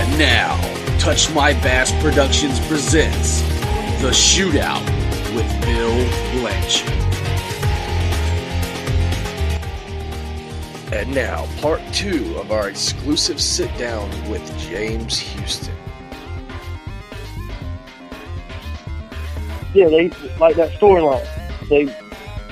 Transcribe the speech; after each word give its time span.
And 0.00 0.18
now, 0.18 0.56
Touch 0.98 1.30
My 1.34 1.52
Bass 1.52 1.92
Productions 2.02 2.58
presents 2.60 3.42
The 4.00 4.08
Shootout 4.08 4.82
with 5.34 5.46
Bill 5.60 5.94
Lynch. 6.42 6.82
And 10.90 11.14
now, 11.14 11.46
part 11.60 11.82
two 11.92 12.34
of 12.38 12.50
our 12.50 12.70
exclusive 12.70 13.42
sit 13.42 13.76
down 13.76 14.08
with 14.30 14.42
James 14.58 15.18
Houston. 15.18 15.76
Yeah, 19.74 19.90
they 19.90 20.08
like 20.38 20.56
that 20.56 20.70
storyline. 20.80 21.28
They, 21.68 21.94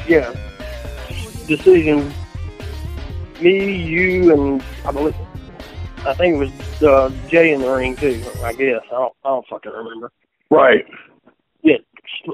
yeah, 0.07 0.35
decision. 1.47 2.13
Me, 3.41 3.75
you, 3.75 4.35
and 4.35 4.63
I 4.85 4.93
believe, 4.93 5.17
I 6.05 6.13
think 6.13 6.35
it 6.35 6.39
was 6.39 6.68
uh, 6.83 7.11
Jay 7.29 7.53
in 7.53 7.61
the 7.61 7.71
ring 7.71 7.97
too. 7.97 8.25
I 8.43 8.53
guess 8.53 8.81
I 8.87 8.95
don't, 8.95 9.13
I 9.25 9.29
don't 9.29 9.47
fucking 9.47 9.73
remember. 9.73 10.13
Right. 10.51 10.87
Yeah, 11.63 11.77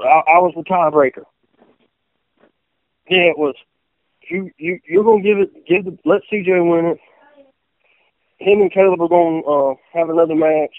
I, 0.04 0.22
I 0.34 0.38
was 0.38 0.52
the 0.54 0.62
tiebreaker. 0.62 1.24
Yeah, 3.08 3.30
it 3.30 3.38
was. 3.38 3.54
You 4.28 4.50
you 4.56 4.80
you're 4.86 5.04
gonna 5.04 5.22
give 5.22 5.38
it 5.38 5.66
give 5.66 5.84
the 5.84 5.98
let 6.04 6.22
CJ 6.32 6.70
win 6.70 6.92
it. 6.92 7.00
Him 8.38 8.60
and 8.62 8.72
Caleb 8.72 9.00
are 9.00 9.08
gonna 9.08 9.40
uh, 9.40 9.74
have 9.92 10.08
another 10.08 10.34
match, 10.34 10.74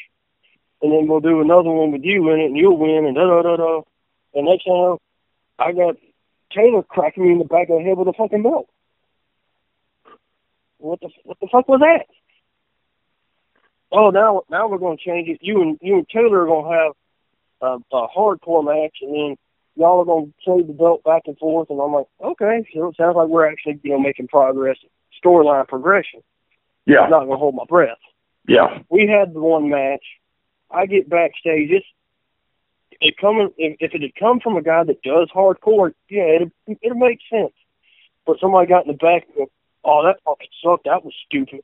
and 0.81 0.91
then 0.91 1.07
we'll 1.07 1.19
do 1.19 1.41
another 1.41 1.69
one 1.69 1.91
with 1.91 2.03
you 2.03 2.29
in 2.31 2.39
it, 2.39 2.45
and 2.45 2.57
you'll 2.57 2.77
win, 2.77 3.05
and 3.05 3.15
da 3.15 3.25
da 3.25 3.41
da 3.43 3.55
da. 3.57 3.81
And 4.33 4.47
next 4.47 4.65
time, 4.65 4.97
I 5.59 5.71
got 5.71 5.95
Taylor 6.51 6.83
cracking 6.83 7.25
me 7.25 7.33
in 7.33 7.39
the 7.39 7.45
back 7.45 7.69
of 7.69 7.77
the 7.77 7.83
head 7.83 7.97
with 7.97 8.07
a 8.07 8.13
fucking 8.13 8.43
belt. 8.43 8.67
What 10.79 10.99
the 11.01 11.09
what 11.23 11.39
the 11.39 11.47
fuck 11.51 11.67
was 11.67 11.81
that? 11.81 12.07
Oh, 13.91 14.09
now 14.09 14.43
now 14.49 14.67
we're 14.67 14.77
going 14.77 14.97
to 14.97 15.03
change 15.03 15.29
it. 15.29 15.39
You 15.41 15.61
and 15.61 15.77
you 15.81 15.97
and 15.97 16.09
Taylor 16.09 16.43
are 16.43 16.47
going 16.47 16.65
to 16.65 16.77
have 16.77 16.91
a, 17.61 17.95
a 17.95 18.07
hardcore 18.09 18.65
match, 18.65 18.97
and 19.01 19.13
then 19.13 19.37
y'all 19.75 20.01
are 20.01 20.05
going 20.05 20.27
to 20.27 20.33
trade 20.43 20.67
the 20.67 20.73
belt 20.73 21.03
back 21.03 21.23
and 21.25 21.37
forth. 21.37 21.69
And 21.69 21.79
I'm 21.79 21.93
like, 21.93 22.07
okay, 22.21 22.65
so 22.73 22.89
it 22.89 22.97
sounds 22.97 23.15
like 23.15 23.27
we're 23.27 23.49
actually 23.49 23.79
you 23.83 23.91
know 23.91 23.99
making 23.99 24.27
progress, 24.27 24.77
storyline 25.23 25.67
progression. 25.67 26.21
Yeah. 26.85 27.01
I'm 27.01 27.09
not 27.09 27.19
going 27.25 27.31
to 27.31 27.37
hold 27.37 27.55
my 27.55 27.65
breath. 27.67 27.97
Yeah. 28.47 28.79
We 28.89 29.07
had 29.07 29.33
the 29.33 29.39
one 29.39 29.69
match. 29.69 30.03
I 30.69 30.85
get 30.85 31.09
backstage. 31.09 31.71
It's 31.71 31.85
it 33.01 33.17
coming 33.17 33.49
if, 33.57 33.77
if 33.79 33.93
it 33.93 34.01
had 34.01 34.15
come 34.15 34.39
from 34.39 34.57
a 34.57 34.61
guy 34.61 34.83
that 34.83 35.01
does 35.01 35.29
hardcore, 35.29 35.93
yeah, 36.09 36.23
it 36.23 36.51
it'd 36.81 36.97
make 36.97 37.19
sense. 37.29 37.53
But 38.25 38.39
somebody 38.39 38.67
got 38.67 38.85
in 38.85 38.91
the 38.91 38.97
back 38.97 39.25
and 39.27 39.35
go, 39.35 39.51
oh, 39.83 40.03
that 40.05 40.21
fucking 40.23 40.47
sucked. 40.63 40.85
That 40.85 41.03
was 41.03 41.13
stupid. 41.25 41.61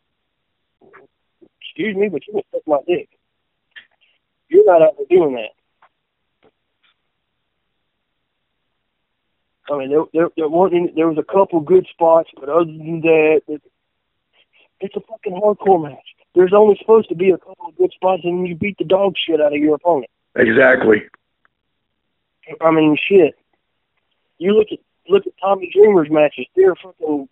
Excuse 1.71 1.95
me, 1.95 2.09
but 2.09 2.27
you 2.27 2.33
can 2.33 2.41
suck 2.51 2.61
my 2.67 2.79
dick. 2.85 3.07
You're 4.49 4.65
not 4.65 4.81
out 4.81 4.97
there 4.97 5.05
doing 5.09 5.35
that. 5.35 5.51
I 9.71 9.77
mean, 9.77 9.89
there, 9.89 10.03
there, 10.13 10.29
there 10.35 10.49
wasn't. 10.49 10.95
There 10.95 11.07
was 11.07 11.17
a 11.17 11.23
couple 11.23 11.61
good 11.61 11.87
spots, 11.89 12.29
but 12.37 12.49
other 12.49 12.65
than 12.65 12.99
that, 13.01 13.41
it, 13.47 13.61
it's 14.81 14.95
a 14.97 14.99
fucking 14.99 15.39
hardcore 15.39 15.81
match. 15.81 15.97
There's 16.35 16.51
only 16.53 16.75
supposed 16.77 17.07
to 17.07 17.15
be 17.15 17.29
a 17.29 17.37
couple 17.37 17.67
of 17.69 17.77
good 17.77 17.91
spots, 17.93 18.23
and 18.25 18.45
you 18.45 18.55
beat 18.55 18.77
the 18.77 18.83
dog 18.83 19.15
shit 19.17 19.39
out 19.39 19.53
of 19.53 19.59
your 19.59 19.75
opponent. 19.75 20.11
Exactly. 20.35 21.03
I 22.59 22.71
mean, 22.71 22.97
shit. 23.01 23.35
You 24.39 24.53
look 24.53 24.67
at 24.73 24.79
look 25.07 25.25
at 25.25 25.33
Tommy 25.39 25.71
Dreamer's 25.73 26.09
matches. 26.11 26.47
They're 26.53 26.75
fucking. 26.75 27.29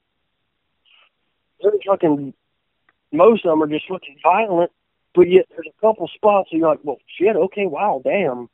They're 1.61 1.71
fucking. 1.85 2.33
Most 3.11 3.45
of 3.45 3.51
them 3.51 3.63
are 3.63 3.67
just 3.67 3.87
fucking 3.87 4.17
violent, 4.23 4.71
but 5.15 5.29
yet 5.29 5.47
there's 5.49 5.67
a 5.67 5.81
couple 5.81 6.07
spots 6.07 6.51
where 6.51 6.59
you're 6.59 6.69
like, 6.69 6.79
well, 6.83 6.99
shit. 7.17 7.35
Okay, 7.35 7.65
wow, 7.65 8.01
damn. 8.03 8.49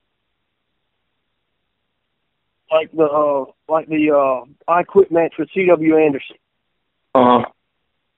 Like 2.72 2.92
the 2.92 3.04
uh, 3.04 3.46
like 3.68 3.88
the 3.88 4.12
uh, 4.12 4.72
I 4.72 4.84
quit 4.84 5.12
match 5.12 5.36
with 5.38 5.50
C.W. 5.54 5.98
Anderson. 5.98 6.38
Uh 7.14 7.40
huh. 7.40 7.46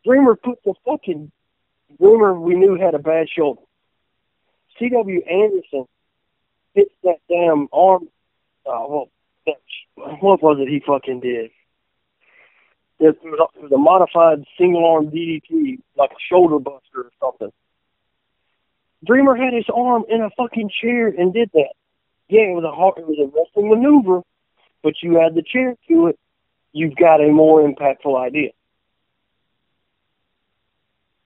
Dreamer 0.05 0.35
put 0.35 0.63
the 0.63 0.73
fucking 0.85 1.31
Dreamer 1.99 2.39
we 2.39 2.55
knew 2.55 2.75
had 2.75 2.95
a 2.95 2.99
bad 2.99 3.27
shoulder. 3.29 3.61
C.W. 4.79 5.21
Anderson 5.23 5.85
hits 6.73 6.93
that 7.03 7.17
damn 7.27 7.67
arm. 7.73 8.07
Uh, 8.65 8.85
well, 8.87 9.09
that, 9.45 9.55
what 9.95 10.41
was 10.41 10.57
it 10.59 10.69
he 10.69 10.81
fucking 10.85 11.19
did? 11.19 11.51
It 12.99 13.17
was, 13.23 13.49
it 13.55 13.61
was 13.61 13.71
a 13.71 13.77
modified 13.77 14.43
single 14.57 14.85
arm 14.85 15.11
DDT, 15.11 15.79
like 15.95 16.11
a 16.11 16.21
shoulder 16.29 16.59
buster 16.59 17.01
or 17.01 17.11
something. 17.21 17.51
Dreamer 19.05 19.35
had 19.35 19.53
his 19.53 19.65
arm 19.73 20.05
in 20.09 20.21
a 20.21 20.29
fucking 20.31 20.71
chair 20.81 21.07
and 21.07 21.33
did 21.33 21.51
that. 21.53 21.73
Yeah, 22.27 22.41
it 22.41 22.55
was 22.55 22.63
a 22.63 22.71
hard, 22.71 22.97
it 22.97 23.07
was 23.07 23.19
a 23.19 23.27
wrestling 23.27 23.69
maneuver, 23.69 24.21
but 24.83 24.95
you 25.01 25.21
add 25.21 25.35
the 25.35 25.43
chair 25.43 25.75
to 25.87 26.07
it, 26.07 26.19
you've 26.73 26.95
got 26.95 27.21
a 27.21 27.27
more 27.27 27.61
impactful 27.61 28.19
idea. 28.19 28.49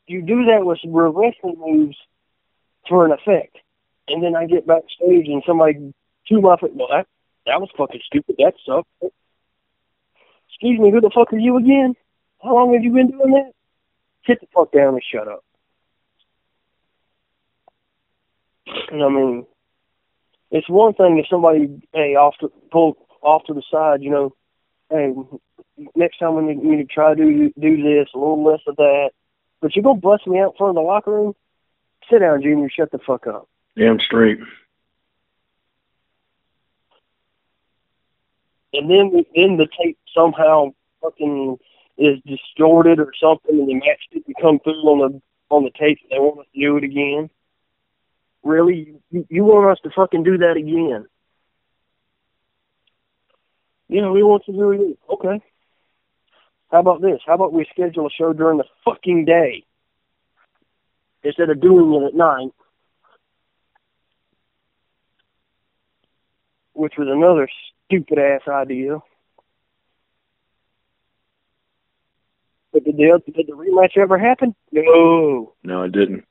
You 0.07 0.21
do 0.21 0.45
that 0.45 0.65
with 0.65 0.79
wrestling 0.85 1.55
moves 1.57 1.97
for 2.87 3.05
an 3.05 3.13
effect 3.13 3.57
and 4.11 4.23
then 4.23 4.35
I 4.35 4.45
get 4.45 4.67
backstage 4.67 5.27
and 5.27 5.43
somebody 5.45 5.93
to 6.27 6.41
my 6.41 6.57
foot, 6.57 6.75
well, 6.75 6.87
that 6.91 7.07
that 7.45 7.59
was 7.59 7.69
fucking 7.77 8.01
stupid. 8.05 8.35
That 8.37 8.53
sucked. 8.65 8.89
Excuse 10.61 10.79
me, 10.79 10.91
who 10.91 11.01
the 11.01 11.09
fuck 11.09 11.33
are 11.33 11.39
you 11.39 11.57
again? 11.57 11.95
How 12.43 12.53
long 12.53 12.71
have 12.75 12.83
you 12.83 12.91
been 12.93 13.09
doing 13.09 13.31
that? 13.31 13.51
Sit 14.27 14.39
the 14.41 14.47
fuck 14.53 14.71
down 14.71 14.93
and 14.93 15.01
shut 15.03 15.27
up. 15.27 15.43
And 18.91 19.03
I 19.03 19.09
mean, 19.09 19.47
it's 20.51 20.69
one 20.69 20.93
thing 20.93 21.17
if 21.17 21.25
somebody, 21.27 21.81
hey, 21.93 22.15
off 22.15 22.35
to 22.41 22.51
pull 22.71 22.95
off 23.23 23.43
to 23.47 23.55
the 23.55 23.63
side, 23.71 24.03
you 24.03 24.11
know, 24.11 24.35
hey, 24.91 25.15
next 25.95 26.19
time 26.19 26.35
we 26.35 26.53
need, 26.53 26.63
we 26.63 26.75
need 26.75 26.87
to 26.87 26.93
try 26.93 27.15
to 27.15 27.23
do, 27.23 27.51
do 27.59 27.77
this, 27.77 28.09
a 28.13 28.19
little 28.19 28.43
less 28.43 28.61
of 28.67 28.75
that. 28.75 29.09
But 29.61 29.75
you're 29.75 29.81
gonna 29.81 29.99
bust 29.99 30.27
me 30.27 30.39
out 30.39 30.51
in 30.51 30.57
front 30.57 30.69
of 30.69 30.75
the 30.75 30.87
locker 30.87 31.11
room? 31.11 31.33
Sit 32.07 32.19
down, 32.19 32.43
Junior. 32.43 32.69
Shut 32.69 32.91
the 32.91 32.99
fuck 32.99 33.25
up. 33.25 33.49
Damn 33.75 33.99
straight. 33.99 34.37
And 38.73 38.89
then 38.89 39.25
then 39.35 39.57
the 39.57 39.67
tape 39.81 39.97
somehow 40.15 40.73
fucking 41.01 41.57
is 41.97 42.19
distorted 42.25 42.99
or 42.99 43.11
something, 43.21 43.59
and 43.59 43.67
the 43.67 43.75
match 43.75 44.01
didn't 44.11 44.35
come 44.41 44.59
through 44.59 44.73
on 44.73 44.99
the 44.99 45.21
on 45.49 45.63
the 45.63 45.71
tape. 45.71 45.99
And 46.03 46.11
they 46.11 46.19
want 46.19 46.39
us 46.39 46.45
to 46.53 46.59
do 46.59 46.77
it 46.77 46.83
again. 46.83 47.29
Really, 48.43 48.95
you, 49.11 49.27
you 49.29 49.43
want 49.43 49.71
us 49.71 49.79
to 49.83 49.91
fucking 49.91 50.23
do 50.23 50.39
that 50.39 50.57
again? 50.57 51.05
Yeah, 53.87 54.09
we 54.09 54.23
want 54.23 54.45
to 54.45 54.53
do 54.53 54.71
it. 54.71 54.97
Okay. 55.09 55.41
How 56.71 56.79
about 56.79 57.01
this? 57.01 57.19
How 57.25 57.33
about 57.33 57.51
we 57.51 57.65
schedule 57.69 58.07
a 58.07 58.09
show 58.09 58.31
during 58.31 58.57
the 58.57 58.63
fucking 58.85 59.25
day 59.25 59.65
instead 61.23 61.49
of 61.49 61.59
doing 61.59 62.01
it 62.01 62.07
at 62.07 62.15
night? 62.15 62.51
Which 66.73 66.93
was 66.97 67.09
another 67.09 67.49
stupid 67.91 68.17
ass 68.17 68.41
idea. 68.47 68.99
But 72.71 72.85
did 72.85 72.95
the 72.95 73.21
did 73.25 73.47
the 73.47 73.53
rematch 73.53 73.97
ever 73.97 74.17
happen? 74.17 74.55
No. 74.71 75.53
No, 75.63 75.83
it 75.83 75.91
didn't. 75.91 76.25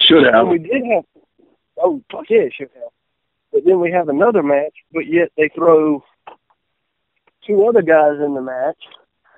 Should 0.00 0.24
have. 0.24 0.34
And 0.34 0.50
we 0.50 0.58
did 0.58 0.84
have. 0.92 1.04
Oh 1.76 2.00
fuck 2.10 2.24
yeah, 2.30 2.42
it 2.42 2.52
should 2.54 2.70
have. 2.74 2.92
But 3.52 3.64
then 3.64 3.80
we 3.80 3.90
have 3.90 4.08
another 4.08 4.42
match, 4.42 4.74
but 4.92 5.06
yet 5.06 5.32
they 5.36 5.48
throw 5.48 6.04
two 7.44 7.66
other 7.66 7.82
guys 7.82 8.20
in 8.24 8.34
the 8.34 8.40
match, 8.40 8.78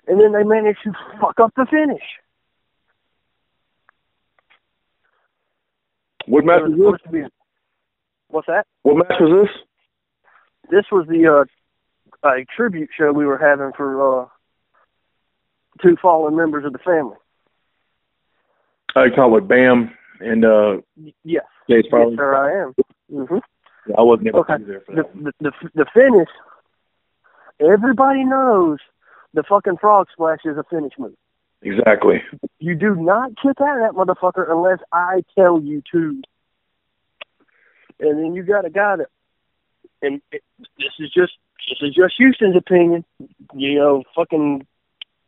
and 0.06 0.20
then 0.20 0.32
they 0.32 0.42
manage 0.42 0.76
to 0.84 0.92
fuck 1.20 1.40
up 1.40 1.52
the 1.56 1.66
finish. 1.70 2.02
What 6.26 6.44
match 6.44 6.62
was 6.64 6.98
this? 7.10 7.30
What's 8.28 8.46
that? 8.48 8.66
What 8.82 8.96
match 8.96 9.20
was 9.20 9.46
this? 9.46 9.69
This 10.70 10.84
was 10.92 11.06
the 11.08 11.26
uh, 12.22 12.28
a 12.28 12.44
tribute 12.56 12.90
show 12.96 13.12
we 13.12 13.26
were 13.26 13.38
having 13.38 13.72
for 13.76 14.22
uh, 14.22 14.26
two 15.82 15.96
fallen 16.00 16.36
members 16.36 16.64
of 16.64 16.72
the 16.72 16.78
family. 16.78 17.16
I 18.96 19.08
call 19.10 19.36
it 19.38 19.46
Bam 19.48 19.90
and 20.20 20.44
uh 20.44 20.78
Yes, 20.96 21.44
Jay's 21.68 21.84
yes, 21.84 21.84
probably. 21.90 22.16
sir, 22.16 22.34
I 22.34 22.62
am. 22.62 22.74
hmm 23.26 23.38
I 23.96 24.02
wasn't 24.02 24.28
able 24.28 24.40
Okay. 24.40 24.54
to 24.54 24.58
be 24.58 24.64
there 24.66 24.80
for 24.86 24.94
the, 24.94 25.02
that. 25.02 25.14
One. 25.14 25.24
the 25.24 25.32
the 25.50 25.70
the 25.74 25.86
finish. 25.94 26.28
Everybody 27.60 28.24
knows 28.24 28.78
the 29.34 29.42
fucking 29.44 29.76
frog 29.78 30.08
splash 30.12 30.40
is 30.44 30.56
a 30.56 30.64
finish 30.64 30.92
move. 30.98 31.14
Exactly. 31.62 32.22
You 32.58 32.74
do 32.74 32.94
not 32.94 33.32
kick 33.36 33.60
out 33.60 33.80
of 33.80 33.82
that 33.82 33.92
motherfucker 33.94 34.50
unless 34.50 34.78
I 34.92 35.22
tell 35.38 35.60
you 35.60 35.82
to. 35.92 36.22
And 38.00 38.18
then 38.18 38.34
you 38.34 38.42
got 38.42 38.64
a 38.64 38.70
guy 38.70 38.96
that, 38.96 39.08
and 40.02 40.20
it, 40.32 40.42
this 40.78 40.92
is 40.98 41.10
just 41.12 41.32
this 41.68 41.78
is 41.82 41.94
just 41.94 42.14
Houston's 42.18 42.56
opinion. 42.56 43.04
You 43.54 43.74
know, 43.76 44.02
fucking 44.14 44.66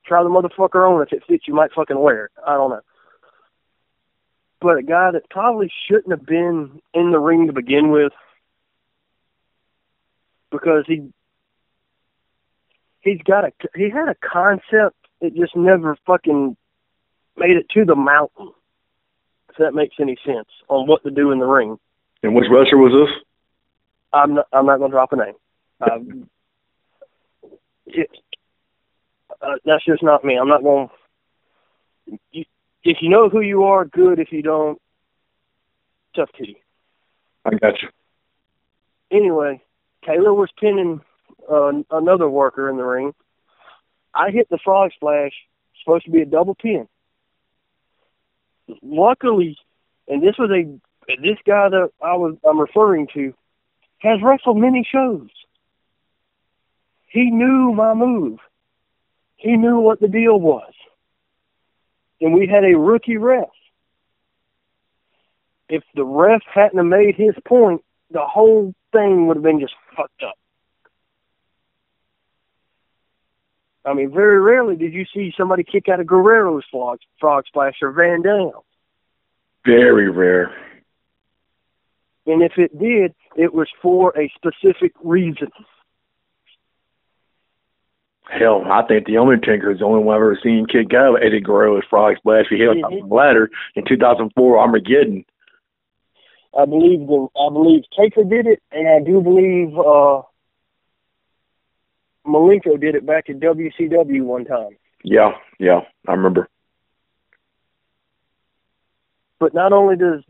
try 0.05 0.23
the 0.23 0.29
motherfucker 0.29 0.89
on. 0.89 1.03
If 1.03 1.13
it 1.13 1.25
fits, 1.29 1.47
you 1.47 1.55
might 1.55 1.73
fucking 1.73 1.99
wear 1.99 2.27
it. 2.27 2.33
I 2.47 2.55
don't 2.55 2.71
know. 2.71 2.81
but 4.61 4.79
a 4.79 4.83
guy 4.83 5.11
that 5.11 5.29
probably 5.31 5.71
shouldn't 5.87 6.11
have 6.11 6.27
been 6.27 6.81
in 6.95 7.11
the 7.11 7.19
ring 7.19 7.47
to 7.49 7.53
begin 7.53 7.91
with 7.91 8.13
because 10.51 10.85
he 10.87 11.13
he's 13.01 13.21
got 13.23 13.45
a 13.45 13.53
he 13.75 13.91
had 13.91 14.09
a 14.09 14.15
concept 14.15 14.97
it 15.21 15.35
just 15.35 15.57
never 15.57 15.97
fucking 16.07 16.57
made 17.37 17.57
it 17.57 17.69
to 17.71 17.85
the 17.85 17.95
mountain. 17.97 18.53
If 19.51 19.57
that 19.59 19.75
makes 19.75 19.97
any 20.01 20.17
sense 20.25 20.49
on 20.69 20.87
what 20.87 21.03
to 21.05 21.11
do 21.11 21.31
in 21.31 21.39
the 21.39 21.47
ring. 21.47 21.79
And 22.23 22.35
which 22.35 22.47
wrestler 22.51 22.79
was 22.79 22.93
this? 22.93 23.25
I'm 24.13 24.35
not. 24.35 24.47
I'm 24.53 24.67
not 24.67 24.79
going 24.79 24.91
to 24.91 24.95
drop 24.95 25.13
a 25.13 25.17
name. 25.17 25.35
Um, 25.81 26.29
it, 27.87 28.11
uh, 29.41 29.55
that's 29.65 29.85
just 29.85 30.03
not 30.03 30.25
me. 30.25 30.37
I'm 30.37 30.49
not 30.49 30.63
going. 30.63 30.89
You, 32.31 32.45
if 32.85 32.99
you 33.01 33.09
know 33.09 33.29
who 33.29 33.41
you 33.41 33.65
are, 33.65 33.85
good. 33.85 34.19
If 34.19 34.33
you 34.33 34.43
don't, 34.43 34.81
tough 36.15 36.31
titty. 36.37 36.63
I 37.45 37.51
got 37.55 37.81
you. 37.83 37.89
Anyway, 39.11 39.61
Taylor 40.05 40.35
was 40.35 40.51
pinning 40.59 41.01
uh, 41.51 41.73
another 41.91 42.29
worker 42.29 42.69
in 42.69 42.77
the 42.77 42.85
ring. 42.85 43.13
I 44.15 44.31
hit 44.31 44.49
the 44.51 44.59
frog 44.63 44.91
splash. 44.95 45.33
Supposed 45.83 46.05
to 46.05 46.11
be 46.11 46.23
a 46.23 46.27
double 46.27 46.55
pin. 46.55 46.87
Luckily, 48.83 49.57
and 50.07 50.23
this 50.23 50.37
was 50.39 50.51
a 50.51 50.65
this 51.21 51.39
guy 51.45 51.69
that 51.69 51.91
I 52.01 52.15
was 52.15 52.37
I'm 52.49 52.61
referring 52.61 53.09
to 53.15 53.35
has 54.03 54.21
wrestled 54.21 54.59
many 54.59 54.87
shows. 54.91 55.29
He 57.07 57.31
knew 57.31 57.73
my 57.73 57.95
move. 57.95 58.39
He 59.37 59.57
knew 59.57 59.81
what 59.81 60.01
the 60.01 60.09
deal 60.09 60.39
was. 60.39 60.73
And 62.21 62.35
we 62.35 62.47
had 62.47 62.65
a 62.65 62.79
rookie 62.79 63.17
ref. 63.17 63.49
If 65.69 65.85
the 65.95 66.05
ref 66.05 66.43
hadn't 66.53 66.79
have 66.79 66.87
made 66.87 67.15
his 67.17 67.35
point, 67.45 67.83
the 68.11 68.23
whole 68.23 68.75
thing 68.93 69.27
would 69.27 69.37
have 69.37 69.43
been 69.43 69.61
just 69.61 69.75
fucked 69.97 70.23
up. 70.23 70.35
I 73.85 73.95
mean, 73.95 74.13
very 74.13 74.41
rarely 74.41 74.77
did 74.77 74.93
you 74.93 75.05
see 75.13 75.35
somebody 75.37 75.65
kick 75.65 75.89
out 75.89 76.01
of 76.01 76.07
Guerrero's 76.07 76.65
frog, 76.71 76.99
frog 77.19 77.47
splash 77.47 77.75
or 77.83 77.91
Van 77.91 78.23
Dam. 78.23 78.53
Very 79.65 80.09
rare. 80.09 80.55
And 82.27 82.43
if 82.43 82.53
it 82.57 82.79
did, 82.79 83.15
it 83.37 83.53
was 83.53 83.69
for 83.81 84.17
a 84.19 84.33
specific 84.37 84.93
reason. 85.03 85.49
Hell, 88.31 88.65
I 88.71 88.83
think 88.83 89.07
the 89.07 89.19
Undertaker 89.19 89.73
is 89.73 89.81
the 89.81 89.85
only 89.85 90.03
one 90.03 90.15
I've 90.15 90.23
ever 90.23 90.39
seen 90.43 90.67
kick 90.67 90.95
out 90.95 91.17
of 91.17 91.23
Eddie 91.23 91.41
Guerrero's 91.41 91.85
frog 91.91 92.17
splash. 92.17 92.47
He 92.49 92.57
hit 92.57 92.69
on 92.69 92.77
mm-hmm. 92.77 93.09
the 93.09 93.15
ladder 93.15 93.51
in 93.75 93.85
2004 93.85 94.59
Armageddon. 94.59 95.25
I 96.59 96.65
believe 96.65 97.01
the 97.07 97.29
I 97.39 97.49
believe 97.51 97.83
Taker 97.99 98.25
did 98.25 98.47
it, 98.47 98.63
and 98.71 98.89
I 98.89 99.01
do 99.01 99.21
believe 99.21 99.77
uh 99.79 100.23
Malenko 102.27 102.81
did 102.81 102.95
it 102.95 103.05
back 103.05 103.29
at 103.29 103.41
WCW 103.41 104.23
one 104.23 104.45
time. 104.45 104.77
Yeah, 105.03 105.33
yeah, 105.59 105.81
I 106.07 106.13
remember. 106.13 106.49
But 109.41 109.55
not 109.55 109.73
only 109.73 109.97
does 109.97 110.23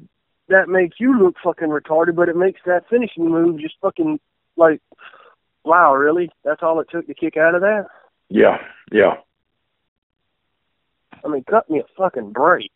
that 0.48 0.68
makes 0.68 0.98
you 0.98 1.18
look 1.18 1.36
fucking 1.42 1.68
retarded, 1.68 2.14
but 2.14 2.28
it 2.28 2.36
makes 2.36 2.60
that 2.66 2.88
finishing 2.88 3.28
move 3.28 3.60
just 3.60 3.76
fucking 3.80 4.20
like, 4.56 4.80
wow, 5.64 5.94
really? 5.94 6.30
That's 6.44 6.62
all 6.62 6.80
it 6.80 6.88
took 6.90 7.06
to 7.06 7.14
kick 7.14 7.36
out 7.36 7.54
of 7.54 7.62
that? 7.62 7.86
Yeah, 8.28 8.58
yeah. 8.90 9.16
I 11.24 11.28
mean, 11.28 11.44
cut 11.44 11.70
me 11.70 11.80
a 11.80 11.84
fucking 11.96 12.32
break. 12.32 12.72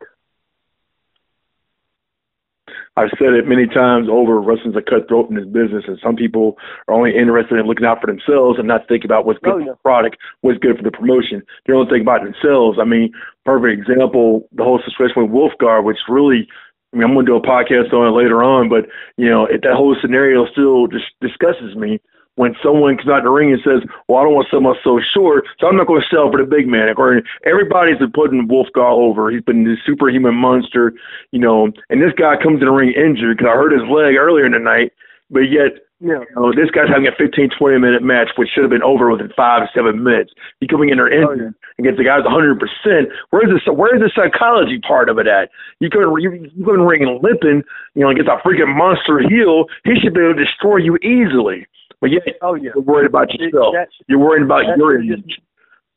I've 2.98 3.10
said 3.18 3.34
it 3.34 3.46
many 3.46 3.66
times 3.66 4.08
over. 4.10 4.40
Wrestling's 4.40 4.76
a 4.76 4.80
cutthroat 4.80 5.28
in 5.28 5.36
this 5.36 5.46
business, 5.46 5.84
and 5.86 5.98
some 6.02 6.16
people 6.16 6.56
are 6.88 6.94
only 6.94 7.14
interested 7.14 7.58
in 7.58 7.66
looking 7.66 7.84
out 7.84 8.00
for 8.00 8.06
themselves 8.06 8.58
and 8.58 8.66
not 8.66 8.88
thinking 8.88 9.06
about 9.06 9.26
what's 9.26 9.38
good 9.40 9.52
oh, 9.54 9.58
yeah. 9.58 9.64
for 9.64 9.70
the 9.72 9.76
product, 9.82 10.16
what's 10.40 10.58
good 10.58 10.78
for 10.78 10.82
the 10.82 10.90
promotion. 10.90 11.42
They 11.66 11.74
don't 11.74 11.90
think 11.90 12.02
about 12.02 12.24
themselves. 12.24 12.78
I 12.80 12.84
mean, 12.84 13.12
perfect 13.44 13.78
example: 13.78 14.48
the 14.52 14.64
whole 14.64 14.80
situation 14.82 15.22
with 15.22 15.30
Wolfgar, 15.30 15.84
which 15.84 15.98
really 16.08 16.48
I 16.96 16.98
mean, 16.98 17.04
I'm 17.10 17.14
going 17.14 17.26
to 17.26 17.32
do 17.32 17.36
a 17.36 17.42
podcast 17.42 17.92
on 17.92 18.08
it 18.08 18.16
later 18.16 18.42
on, 18.42 18.70
but 18.70 18.88
you 19.18 19.28
know, 19.28 19.44
it, 19.44 19.60
that 19.62 19.74
whole 19.74 19.94
scenario 20.00 20.46
still 20.46 20.86
just 20.86 21.04
discusses 21.20 21.76
me 21.76 22.00
when 22.36 22.56
someone 22.62 22.96
comes 22.96 23.10
out 23.10 23.22
the 23.22 23.28
ring 23.28 23.52
and 23.52 23.60
says, 23.62 23.86
"Well, 24.08 24.18
I 24.18 24.24
don't 24.24 24.32
want 24.32 24.48
sell 24.50 24.62
myself 24.62 25.00
short, 25.12 25.44
so 25.60 25.66
I'm 25.66 25.76
not 25.76 25.88
going 25.88 26.00
to 26.00 26.08
sell 26.08 26.30
for 26.30 26.38
the 26.38 26.48
big 26.48 26.66
man." 26.68 26.94
Or 26.96 27.20
everybody's 27.44 27.98
been 27.98 28.12
putting 28.12 28.48
Wolfgar 28.48 28.90
over. 28.90 29.30
He's 29.30 29.42
been 29.42 29.64
this 29.64 29.78
superhuman 29.84 30.36
monster, 30.36 30.94
you 31.32 31.38
know. 31.38 31.70
And 31.90 32.00
this 32.00 32.14
guy 32.16 32.36
comes 32.42 32.60
in 32.60 32.66
the 32.66 32.72
ring 32.72 32.94
injured 32.96 33.36
because 33.36 33.50
I 33.52 33.56
hurt 33.56 33.72
his 33.72 33.88
leg 33.90 34.16
earlier 34.16 34.46
in 34.46 34.52
the 34.52 34.58
night, 34.58 34.92
but 35.30 35.50
yet. 35.50 35.72
Yeah. 35.98 36.24
This 36.54 36.70
guy's 36.70 36.88
having 36.88 37.06
a 37.06 37.12
15, 37.16 37.50
20 37.58 37.78
minute 37.78 38.02
match, 38.02 38.28
which 38.36 38.50
should 38.50 38.62
have 38.62 38.70
been 38.70 38.82
over 38.82 39.10
within 39.10 39.32
five, 39.34 39.68
seven 39.74 40.02
minutes. 40.02 40.32
He 40.60 40.66
coming 40.66 40.90
in 40.90 40.98
there 40.98 41.12
oh, 41.26 41.32
yeah. 41.32 41.50
against 41.78 41.96
the 41.96 42.04
guy's 42.04 42.22
100%. 42.22 43.06
Where's 43.30 43.64
the, 43.64 43.72
where's 43.72 44.00
the 44.00 44.10
psychology 44.14 44.78
part 44.78 45.08
of 45.08 45.18
it 45.18 45.26
at? 45.26 45.50
You 45.80 45.88
couldn't, 45.88 46.20
you, 46.20 46.50
you 46.54 46.64
couldn't 46.64 46.84
ring 46.84 47.02
and 47.02 47.22
limping, 47.22 47.64
you 47.94 48.02
know, 48.02 48.10
against 48.10 48.28
a 48.28 48.36
freaking 48.36 48.76
monster 48.76 49.20
heel. 49.20 49.66
He 49.84 49.94
should 49.98 50.12
be 50.12 50.20
able 50.20 50.34
to 50.34 50.44
destroy 50.44 50.76
you 50.76 50.96
easily. 50.98 51.66
But 52.00 52.10
yeah, 52.10 52.20
oh 52.42 52.54
yeah, 52.54 52.72
you're 52.74 52.82
worried 52.82 53.06
about 53.06 53.32
yourself. 53.32 53.74
you're 54.06 54.18
worried 54.18 54.42
about 54.42 54.66
your 54.76 55.00
image. 55.00 55.40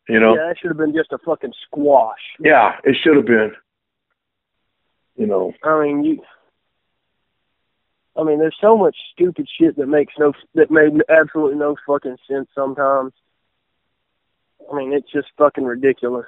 you 0.07 0.19
know, 0.19 0.36
yeah, 0.36 0.48
that 0.48 0.60
should 0.60 0.69
have 0.69 0.78
been 0.78 0.94
just 0.94 1.12
a 1.12 1.18
fucking 1.18 1.54
squash. 1.66 2.22
Yeah, 2.40 2.78
it 2.86 2.95
should 3.04 3.18
have 3.18 3.25
been. 3.25 3.52
You 5.18 5.28
know, 5.28 5.54
I 5.63 5.84
mean, 5.84 6.04
you. 6.06 6.22
I 8.19 8.24
mean, 8.24 8.39
there's 8.39 8.57
so 8.60 8.77
much 8.77 8.95
stupid 9.13 9.48
shit 9.57 9.77
that 9.77 9.88
makes 9.88 10.13
no 10.18 10.33
that 10.56 10.71
made 10.71 10.92
absolutely 11.10 11.57
no 11.57 11.75
fucking 11.88 12.18
sense 12.30 12.50
sometimes. 12.54 13.13
I 14.71 14.75
mean, 14.75 14.94
it's 14.94 15.12
just 15.12 15.27
fucking 15.38 15.63
ridiculous. 15.63 16.27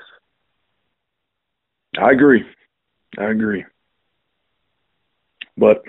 I 1.99 2.11
agree. 2.11 2.45
I 3.17 3.25
agree. 3.25 3.65
But 5.57 5.83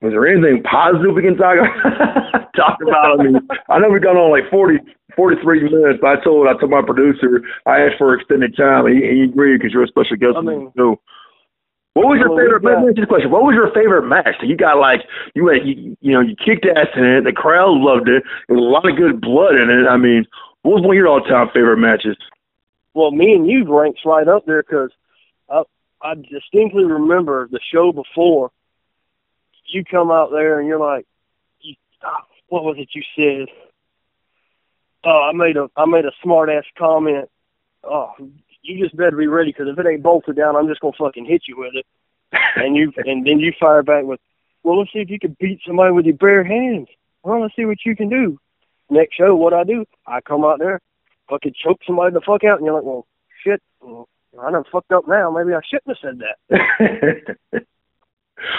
was 0.00 0.12
there 0.12 0.26
anything 0.28 0.62
positive 0.62 1.14
we 1.14 1.22
can 1.22 1.36
talk 1.36 1.58
about? 1.58 2.52
talk 2.56 2.78
about? 2.80 3.20
I 3.20 3.22
mean, 3.24 3.48
I 3.68 3.78
know 3.78 3.90
we've 3.90 4.02
gone 4.02 4.16
on 4.16 4.30
like 4.30 4.48
40, 4.50 4.78
43 5.16 5.62
minutes, 5.64 5.98
but 6.00 6.18
I 6.18 6.22
told 6.22 6.46
I 6.46 6.52
told 6.54 6.70
my 6.70 6.82
producer 6.82 7.42
I 7.66 7.80
asked 7.80 7.98
for 7.98 8.14
extended 8.14 8.56
time, 8.56 8.86
and 8.86 8.94
he, 8.94 9.02
he 9.02 9.22
agreed 9.24 9.58
because 9.58 9.72
you're 9.72 9.82
a 9.82 9.88
special 9.88 10.16
guest. 10.16 10.36
I 10.36 10.42
mean, 10.42 10.72
so, 10.76 11.00
what 11.98 12.08
was 12.08 12.18
your 12.20 12.36
favorite? 12.38 12.64
Let 12.64 12.80
me 12.80 12.88
ask 12.88 12.98
you 12.98 13.06
question. 13.06 13.30
What 13.30 13.42
was 13.42 13.54
your 13.54 13.72
favorite 13.72 14.06
match? 14.06 14.36
You 14.42 14.56
got 14.56 14.78
like 14.78 15.02
you 15.34 15.48
had 15.48 15.66
you, 15.66 15.96
you 16.00 16.12
know 16.12 16.20
you 16.20 16.36
kicked 16.36 16.64
ass 16.64 16.88
in 16.96 17.04
it. 17.04 17.24
The 17.24 17.32
crowd 17.32 17.76
loved 17.78 18.08
it. 18.08 18.22
There 18.46 18.56
was 18.56 18.64
a 18.64 18.68
lot 18.68 18.88
of 18.88 18.96
good 18.96 19.20
blood 19.20 19.56
in 19.56 19.68
it. 19.70 19.86
I 19.88 19.96
mean, 19.96 20.24
what 20.62 20.74
was 20.74 20.82
one 20.82 20.90
of 20.90 20.96
your 20.96 21.08
all 21.08 21.20
time 21.20 21.48
favorite 21.48 21.78
matches? 21.78 22.16
Well, 22.94 23.10
me 23.10 23.34
and 23.34 23.48
you 23.48 23.64
ranks 23.64 24.00
right 24.04 24.26
up 24.26 24.46
there 24.46 24.62
because 24.62 24.90
I, 25.48 25.62
I 26.00 26.14
distinctly 26.14 26.84
remember 26.84 27.48
the 27.50 27.60
show 27.72 27.92
before 27.92 28.50
you 29.66 29.84
come 29.84 30.10
out 30.10 30.30
there 30.30 30.58
and 30.58 30.68
you're 30.68 30.80
like, 30.80 31.06
you, 31.60 31.74
ah, 32.02 32.24
what 32.48 32.64
was 32.64 32.76
it 32.78 32.88
you 32.92 33.02
said? 33.16 33.48
Oh, 35.04 35.28
I 35.28 35.32
made 35.32 35.56
a 35.56 35.68
I 35.76 35.86
made 35.86 36.04
a 36.04 36.12
smart 36.22 36.48
ass 36.50 36.64
comment. 36.76 37.28
Oh, 37.84 38.14
you 38.62 38.82
just 38.82 38.96
better 38.96 39.16
be 39.16 39.26
ready 39.26 39.50
because 39.50 39.68
if 39.68 39.78
it 39.78 39.86
ain't 39.86 40.02
bolted 40.02 40.36
down, 40.36 40.56
I'm 40.56 40.68
just 40.68 40.80
gonna 40.80 40.92
fucking 40.98 41.26
hit 41.26 41.42
you 41.46 41.56
with 41.58 41.74
it. 41.74 41.86
and 42.56 42.76
you 42.76 42.92
and 42.96 43.26
then 43.26 43.38
you 43.40 43.52
fire 43.58 43.82
back 43.82 44.04
with, 44.04 44.20
well, 44.62 44.78
let's 44.78 44.92
see 44.92 44.98
if 44.98 45.10
you 45.10 45.18
can 45.18 45.36
beat 45.40 45.60
somebody 45.66 45.92
with 45.92 46.06
your 46.06 46.16
bare 46.16 46.44
hands. 46.44 46.88
Well, 47.22 47.40
let's 47.40 47.56
see 47.56 47.64
what 47.64 47.84
you 47.84 47.96
can 47.96 48.08
do. 48.08 48.38
Next 48.90 49.16
show, 49.16 49.34
what 49.34 49.54
I 49.54 49.64
do, 49.64 49.84
I 50.06 50.20
come 50.20 50.44
out 50.44 50.58
there, 50.58 50.80
fucking 51.28 51.54
choke 51.62 51.80
somebody 51.86 52.14
the 52.14 52.20
fuck 52.20 52.44
out, 52.44 52.58
and 52.58 52.66
you're 52.66 52.74
like, 52.74 52.84
well, 52.84 53.06
shit, 53.44 53.62
I 54.40 54.50
done 54.50 54.64
fucked 54.70 54.92
up 54.92 55.06
now. 55.08 55.30
Maybe 55.30 55.54
I 55.54 55.60
shouldn't 55.68 55.98
have 55.98 56.18
said 56.18 56.22
that. 56.48 57.36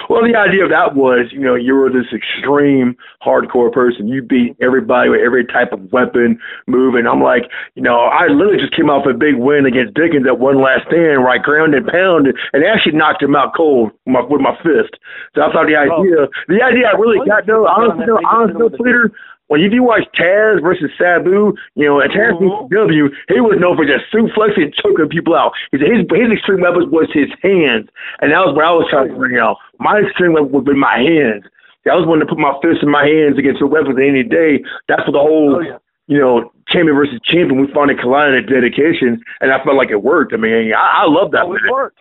Well, 0.09 0.23
the 0.23 0.35
idea 0.35 0.63
of 0.63 0.69
that 0.69 0.95
was, 0.95 1.31
you 1.31 1.39
know, 1.39 1.55
you 1.55 1.75
were 1.75 1.89
this 1.89 2.11
extreme 2.13 2.97
hardcore 3.21 3.71
person. 3.71 4.07
You 4.07 4.21
beat 4.21 4.55
everybody 4.61 5.09
with 5.09 5.21
every 5.21 5.45
type 5.45 5.71
of 5.71 5.91
weapon, 5.91 6.39
move. 6.67 6.95
And 6.95 7.07
I'm 7.07 7.21
like, 7.21 7.49
you 7.75 7.81
know, 7.81 7.99
I 7.99 8.27
literally 8.27 8.59
just 8.59 8.75
came 8.75 8.89
off 8.89 9.05
a 9.05 9.13
big 9.13 9.35
win 9.35 9.65
against 9.65 9.93
Dickens 9.93 10.27
at 10.27 10.39
one 10.39 10.61
last 10.61 10.87
stand 10.87 11.23
where 11.23 11.29
I 11.29 11.37
ground 11.37 11.73
and 11.73 11.87
pounded 11.87 12.35
and 12.53 12.63
actually 12.63 12.93
knocked 12.93 13.23
him 13.23 13.35
out 13.35 13.55
cold 13.55 13.91
with 14.05 14.13
my, 14.13 14.21
with 14.21 14.41
my 14.41 14.55
fist. 14.63 14.95
So 15.35 15.41
I 15.41 15.51
thought 15.51 15.67
the 15.67 15.75
oh. 15.75 16.01
idea, 16.01 16.17
oh. 16.21 16.27
the 16.47 16.61
idea 16.61 16.87
I 16.87 16.97
really 16.97 17.25
got 17.27 17.45
though, 17.45 17.67
honestly, 17.67 18.05
no, 18.05 18.19
honestly, 18.25 18.77
Peter, 18.83 19.11
when 19.49 19.61
if 19.61 19.73
you 19.73 19.83
watch 19.83 20.05
Taz 20.15 20.61
versus 20.61 20.91
Sabu, 20.97 21.53
you 21.75 21.85
know, 21.85 21.99
at 21.99 22.11
Taz 22.11 22.37
mm-hmm. 22.39 22.73
W, 22.73 23.09
he 23.27 23.41
was 23.41 23.57
known 23.59 23.75
for 23.75 23.85
just 23.85 24.05
suplexing 24.13 24.63
and 24.63 24.73
choking 24.73 25.09
people 25.09 25.35
out. 25.35 25.53
His, 25.71 25.81
his 25.81 26.05
his 26.09 26.31
extreme 26.31 26.61
weapons 26.61 26.89
was 26.89 27.09
his 27.11 27.29
hands, 27.41 27.89
and 28.21 28.31
that 28.31 28.45
was 28.45 28.55
what 28.55 28.65
I 28.65 28.71
was 28.71 28.87
trying 28.89 29.09
to 29.09 29.15
bring 29.15 29.37
out. 29.37 29.57
My 29.79 29.99
extreme 29.99 30.33
weapon 30.33 30.51
would 30.51 30.65
be 30.65 30.75
my 30.75 30.97
hands. 30.97 31.45
I 31.89 31.95
was 31.95 32.05
wanting 32.05 32.27
to 32.27 32.29
put 32.29 32.37
my 32.37 32.53
fists 32.61 32.83
in 32.83 32.91
my 32.91 33.05
hands 33.05 33.39
against 33.39 33.59
the 33.59 33.65
weapons 33.65 33.97
any 33.97 34.21
day. 34.21 34.61
That's 34.87 35.01
what 35.07 35.13
the 35.13 35.25
whole, 35.25 35.55
oh, 35.55 35.59
yeah. 35.61 35.77
you 36.05 36.19
know, 36.19 36.53
champion 36.67 36.95
versus 36.95 37.19
champion. 37.23 37.59
We 37.59 37.73
finally 37.73 37.97
collided 37.97 38.45
at 38.45 38.49
dedication, 38.53 39.19
and 39.41 39.51
I 39.51 39.63
felt 39.63 39.77
like 39.77 39.89
it 39.89 40.03
worked. 40.03 40.33
I 40.33 40.37
mean, 40.37 40.73
I, 40.73 41.03
I 41.03 41.05
love 41.09 41.31
that. 41.31 41.45
Oh, 41.45 41.55
it 41.55 41.61
worked. 41.71 41.97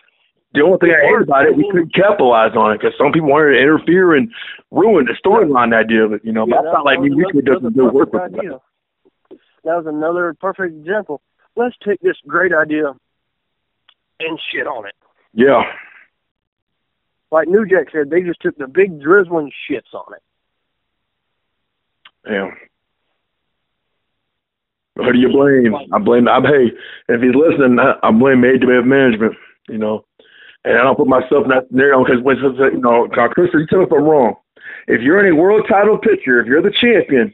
The 0.53 0.61
only 0.61 0.77
thing 0.79 0.91
I 0.91 1.05
hate 1.05 1.21
about 1.21 1.45
it, 1.45 1.55
we 1.55 1.69
couldn't 1.69 1.93
capitalize 1.93 2.55
on 2.55 2.71
it 2.73 2.79
because 2.79 2.93
some 2.97 3.11
people 3.11 3.29
wanted 3.29 3.53
to 3.53 3.61
interfere 3.61 4.15
and 4.15 4.31
ruin 4.71 5.05
the 5.05 5.13
storyline 5.23 5.73
idea 5.75 6.03
of 6.05 6.13
it. 6.13 6.21
You 6.23 6.31
know, 6.31 6.47
Yeah, 6.47 6.55
but 6.57 6.63
that's 6.63 6.73
not 6.73 6.85
like 6.85 6.99
me. 7.01 7.11
We 7.13 7.23
could 7.31 7.47
another 7.47 7.59
doesn't 7.69 7.73
do 7.77 7.85
work 7.89 8.11
with 8.13 8.21
idea. 8.23 8.59
That 9.63 9.75
was 9.75 9.85
another 9.87 10.33
perfect 10.39 10.75
example. 10.75 11.21
Let's 11.55 11.75
take 11.85 11.99
this 12.01 12.17
great 12.25 12.53
idea 12.53 12.95
and 14.19 14.39
shit 14.51 14.65
on 14.65 14.85
it. 14.87 14.95
Yeah, 15.33 15.61
Like 17.31 17.47
New 17.47 17.67
Jack 17.67 17.91
said, 17.91 18.09
they 18.09 18.21
just 18.23 18.41
took 18.41 18.57
the 18.57 18.67
big 18.67 18.99
drizzling 19.01 19.51
shits 19.69 19.93
on 19.93 20.13
it. 20.15 20.21
yeah. 22.31 22.49
Who 24.95 25.13
do 25.13 25.19
you 25.19 25.29
blame? 25.29 25.75
I 25.93 25.99
blame. 25.99 26.27
I'm 26.27 26.43
hey, 26.43 26.71
if 27.07 27.21
he's 27.21 27.35
listening, 27.35 27.79
I, 27.79 27.93
I 28.03 28.11
blame 28.11 28.41
AWF 28.41 28.85
management. 28.85 29.35
You 29.69 29.77
know, 29.77 30.05
and 30.65 30.77
I 30.77 30.83
don't 30.83 30.97
put 30.97 31.07
myself 31.07 31.43
in 31.43 31.49
that 31.49 31.67
scenario 31.69 32.03
because 32.03 32.21
when 32.21 32.37
you 32.37 32.79
know, 32.81 33.07
Chris, 33.31 33.49
you 33.53 33.65
tell 33.67 33.79
me 33.79 33.85
if 33.85 33.91
I'm 33.91 34.03
wrong. 34.03 34.35
If 34.87 35.01
you're 35.01 35.25
in 35.25 35.31
a 35.31 35.35
world 35.35 35.65
title 35.69 35.97
picture, 35.97 36.39
if 36.39 36.47
you're 36.47 36.61
the 36.61 36.71
champion, 36.71 37.33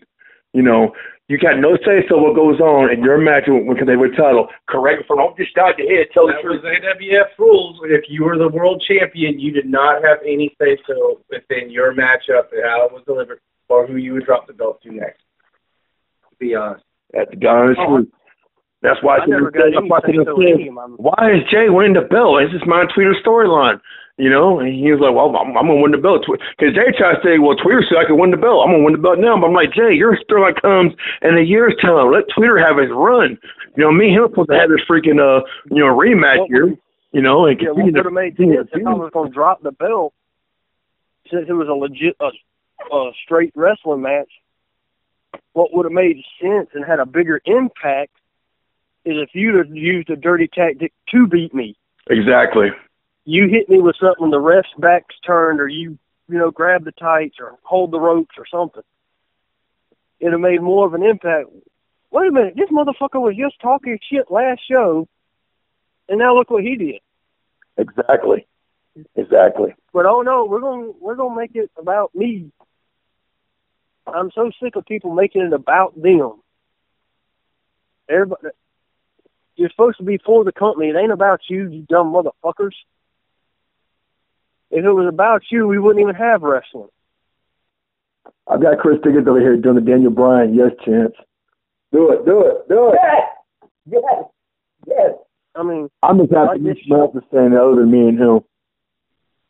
you 0.54 0.62
know, 0.62 0.94
you 1.28 1.40
got 1.40 1.58
no 1.58 1.76
say 1.84 2.06
so 2.08 2.18
what 2.18 2.36
goes 2.36 2.60
on 2.60 2.92
in 2.92 3.04
your 3.04 3.18
match 3.18 3.46
when 3.48 3.66
when 3.66 3.84
they 3.86 3.96
win 3.96 4.12
title. 4.12 4.48
Correct 4.68 5.00
me 5.00 5.06
if 5.06 5.12
I'm 5.12 5.18
wrong. 5.18 5.34
Just 5.38 5.56
nod 5.58 5.74
your 5.78 5.90
head. 5.90 6.08
Tell 6.14 6.28
the 6.28 6.34
That 6.34 6.42
truth. 6.42 6.62
was 6.64 6.72
AWF 6.72 7.30
rules. 7.40 7.80
If 7.86 8.06
you 8.10 8.26
were 8.26 8.38
the 8.38 8.50
world 8.50 8.84
champion, 8.88 9.40
you 9.40 9.52
did 9.52 9.66
not 9.66 10.04
have 10.04 10.20
any 10.24 10.56
say 10.62 10.78
so 10.86 11.22
within 11.32 11.72
your 11.72 11.94
matchup 11.96 12.52
and 12.52 12.64
how 12.64 12.86
it 12.86 12.92
was 12.94 13.02
delivered 13.08 13.40
or 13.70 13.88
who 13.88 13.96
you 13.96 14.14
would 14.14 14.26
drop 14.26 14.46
the 14.46 14.54
belt 14.54 14.82
to 14.84 14.92
next. 14.94 15.22
To 16.30 16.36
be 16.40 16.54
honest. 16.54 16.84
That's 17.12 17.32
the 17.36 17.48
honest 17.48 17.80
Oh, 17.82 17.98
truth. 17.98 18.10
That's 18.82 19.02
why 19.02 19.18
I, 19.18 19.24
I 19.24 19.26
never 19.26 19.52
got 19.52 19.72
that's 19.74 19.88
why 19.88 20.00
I 20.04 20.24
so 20.24 20.42
any 20.42 20.70
why 20.70 21.32
is 21.34 21.44
Jay 21.50 21.70
winning 21.70 21.94
the 21.94 22.02
belt? 22.02 22.42
It's 22.42 22.52
just 22.54 22.68
my 22.68 22.86
Twitter 22.94 23.16
storyline. 23.26 23.82
You 24.18 24.30
know, 24.30 24.60
and 24.60 24.72
he 24.74 24.90
was 24.92 25.02
like, 25.02 25.12
well, 25.12 25.36
I'm, 25.36 25.58
I'm 25.58 25.68
going 25.68 25.76
to 25.76 25.84
win 25.84 25.92
the 25.92 25.98
belt. 25.98 26.24
Because 26.24 26.74
Jay 26.74 26.88
tried 26.96 27.20
to 27.20 27.22
say, 27.22 27.38
well, 27.38 27.58
Twitter 27.58 27.84
said 27.84 27.98
I 27.98 28.06
could 28.06 28.16
win 28.16 28.32
the 28.32 28.38
belt. 28.40 28.64
I'm 28.64 28.72
going 28.72 28.80
to 28.80 28.86
win 28.86 28.96
the 28.96 29.04
belt 29.04 29.20
now. 29.20 29.36
But 29.36 29.48
I'm 29.48 29.54
like, 29.54 29.74
Jay, 29.74 29.92
your 29.92 30.16
storyline 30.24 30.56
comes 30.62 30.94
in 31.22 31.38
a 31.38 31.42
year's 31.42 31.76
time. 31.82 32.14
Let 32.14 32.24
Twitter 32.32 32.58
have 32.58 32.78
his 32.78 32.88
run. 32.92 33.38
You 33.76 33.84
know, 33.84 33.92
me 33.92 34.08
and 34.08 34.16
him 34.16 34.30
supposed 34.30 34.52
to 34.52 34.56
have 34.56 34.70
this 34.70 34.80
freaking, 34.88 35.20
uh, 35.20 35.44
you 35.70 35.84
know, 35.84 35.92
rematch 35.92 36.40
What 36.40 36.48
here. 36.48 36.78
You 37.12 37.22
know, 37.22 37.46
and 37.46 37.60
Yeah, 37.60 37.68
continue 37.76 37.92
to- 37.92 38.04
have 38.04 38.14
made 38.14 38.38
sense 38.38 38.70
if 38.72 38.88
I 38.88 38.94
was 38.94 39.12
going 39.12 39.30
to 39.30 39.34
drop 39.34 39.62
the 39.62 39.74
belt, 39.74 40.14
since 41.30 41.50
it 41.50 41.54
was 41.54 41.68
a 41.68 41.74
legit, 41.74 42.16
a, 42.22 42.32
a 42.96 43.12
straight 43.24 43.52
wrestling 43.56 44.02
match. 44.02 44.32
What 45.52 45.74
would 45.74 45.86
have 45.86 45.92
made 45.92 46.24
sense 46.42 46.70
and 46.74 46.86
had 46.86 47.00
a 47.00 47.06
bigger 47.06 47.42
impact 47.46 48.12
is 49.06 49.18
if 49.18 49.30
you'd 49.34 49.56
have 49.56 49.76
used 49.76 50.10
a 50.10 50.16
dirty 50.16 50.48
tactic 50.48 50.94
to 51.12 51.28
beat 51.28 51.54
me. 51.54 51.76
Exactly. 52.08 52.72
You 53.26 53.48
hit 53.48 53.70
me 53.70 53.80
with 53.80 53.96
something, 54.00 54.30
the 54.30 54.40
ref's 54.40 54.70
back's 54.78 55.16
turned, 55.26 55.60
or 55.60 55.68
you, 55.68 55.98
you 56.28 56.38
know, 56.38 56.52
grab 56.52 56.84
the 56.84 56.92
tights 56.92 57.38
or 57.40 57.58
hold 57.64 57.92
the 57.92 58.00
ropes 58.00 58.36
or 58.38 58.46
something. 58.46 58.84
It'd 60.20 60.34
have 60.34 60.42
made 60.42 60.62
more 60.62 60.86
of 60.86 60.94
an 60.94 61.04
impact. 61.04 61.50
Wait 62.12 62.28
a 62.28 62.32
minute, 62.32 62.56
this 62.56 62.70
motherfucker 62.70 63.22
was 63.22 63.36
just 63.36 63.60
talking 63.60 64.00
shit 64.10 64.32
last 64.32 64.62
show, 64.70 65.08
and 66.08 66.20
now 66.20 66.36
look 66.36 66.50
what 66.50 66.64
he 66.64 66.76
did. 66.76 67.00
Exactly. 67.78 68.48
Exactly. 69.16 69.74
But 69.94 70.06
oh 70.06 70.22
no, 70.22 70.46
we're 70.46 70.62
gonna 70.62 70.92
we're 71.02 71.16
gonna 71.16 71.36
make 71.36 71.56
it 71.56 71.70
about 71.78 72.16
me. 72.16 72.52
I'm 74.08 74.32
so 74.32 74.52
sick 74.62 74.76
of 74.76 74.86
people 74.86 75.14
making 75.14 75.42
it 75.42 75.54
about 75.54 76.00
them. 76.02 76.42
Everybody, 78.08 78.50
you're 79.56 79.70
supposed 79.70 79.98
to 79.98 80.04
be 80.04 80.18
for 80.18 80.44
the 80.44 80.52
company. 80.52 80.90
It 80.90 80.96
ain't 80.96 81.12
about 81.12 81.42
you, 81.50 81.70
you 81.70 81.86
dumb 81.90 82.12
motherfuckers. 82.14 82.74
If 84.72 84.84
it 84.84 84.92
was 84.92 85.08
about 85.08 85.44
you, 85.52 85.68
we 85.68 85.80
wouldn't 85.80 86.02
even 86.02 86.16
have 86.16 86.42
wrestling. 86.42 86.90
I've 88.48 88.62
got 88.62 88.80
Chris 88.80 89.00
Diggins 89.04 89.28
over 89.28 89.40
here 89.40 89.56
doing 89.58 89.76
the 89.76 89.82
Daniel 89.82 90.12
Bryan 90.12 90.54
yes 90.56 90.72
chance. 90.84 91.14
Do 91.92 92.12
it. 92.12 92.26
Do 92.26 92.42
it. 92.48 92.68
Do 92.68 92.90
it. 92.90 93.00
Yes. 93.02 93.24
Yes. 93.88 94.24
Yes. 94.88 95.12
I 95.56 95.64
mean, 95.64 95.90
I'm 96.04 96.18
just 96.20 96.32
Like 96.32 96.50
happy 96.50 96.64
this 96.64 96.78
this 96.78 96.92
else 96.98 97.16
is 97.16 97.24
saying 97.32 97.54
other 97.54 97.76
than 97.76 97.92
me 97.92 98.10
and 98.10 98.20
him. 98.20 98.40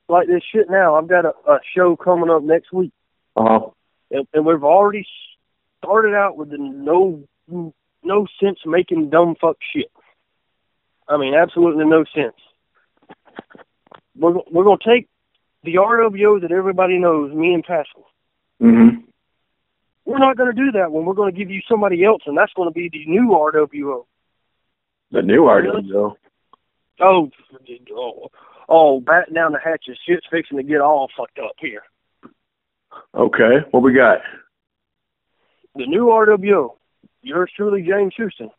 like 0.08 0.28
this 0.28 0.44
shit 0.52 0.70
now. 0.70 0.96
I've 0.96 1.08
got 1.08 1.26
a, 1.26 1.34
a 1.48 1.60
show 1.76 1.96
coming 1.96 2.30
up 2.30 2.44
next 2.44 2.72
week, 2.72 2.92
Uh-huh. 3.36 3.70
and, 4.12 4.28
and 4.34 4.46
we've 4.46 4.64
already 4.64 5.08
started 5.84 6.14
out 6.14 6.38
with 6.38 6.52
the 6.52 6.58
no 6.60 7.24
no 8.06 8.28
sense 8.40 8.60
making 8.66 9.10
dumb 9.10 9.36
fuck 9.40 9.58
shit. 9.74 9.92
I 11.08 11.18
mean, 11.18 11.34
absolutely 11.34 11.86
no 11.86 12.06
sense. 12.16 12.36
We're 14.16 14.40
we're 14.52 14.64
gonna 14.64 14.78
take 14.86 15.08
the 15.64 15.76
RWO 15.76 16.42
that 16.42 16.52
everybody 16.52 16.98
knows, 16.98 17.34
me 17.34 17.54
and 17.54 17.64
Pascal. 17.64 18.08
Mm-hmm. 18.62 19.02
We're 20.06 20.20
not 20.20 20.38
gonna 20.38 20.54
do 20.54 20.72
that 20.74 20.92
one. 20.92 21.06
We're 21.06 21.14
gonna 21.14 21.32
give 21.32 21.50
you 21.50 21.62
somebody 21.70 22.04
else, 22.04 22.22
and 22.26 22.38
that's 22.38 22.54
gonna 22.54 22.72
be 22.72 22.90
the 22.90 23.06
new 23.06 23.30
RWO. 23.30 24.06
The 25.12 25.22
new 25.22 25.44
RWO. 25.44 26.16
Oh, 27.00 27.30
oh, 27.92 28.32
oh, 28.70 29.02
batten 29.02 29.34
down 29.34 29.52
the 29.52 29.60
hatches. 29.60 29.98
Shit's 30.08 30.26
fixing 30.32 30.58
to 30.58 30.64
get 30.64 30.82
all 30.82 31.10
fucked 31.18 31.40
up 31.40 31.56
here. 31.60 31.84
Okay. 33.14 33.66
What 33.72 33.84
we 33.84 33.94
got? 33.94 34.20
The 35.76 35.86
new 35.88 36.06
RWO. 36.06 36.76
Yours 37.26 37.52
truly, 37.56 37.82
James 37.82 38.14
Houston, 38.18 38.52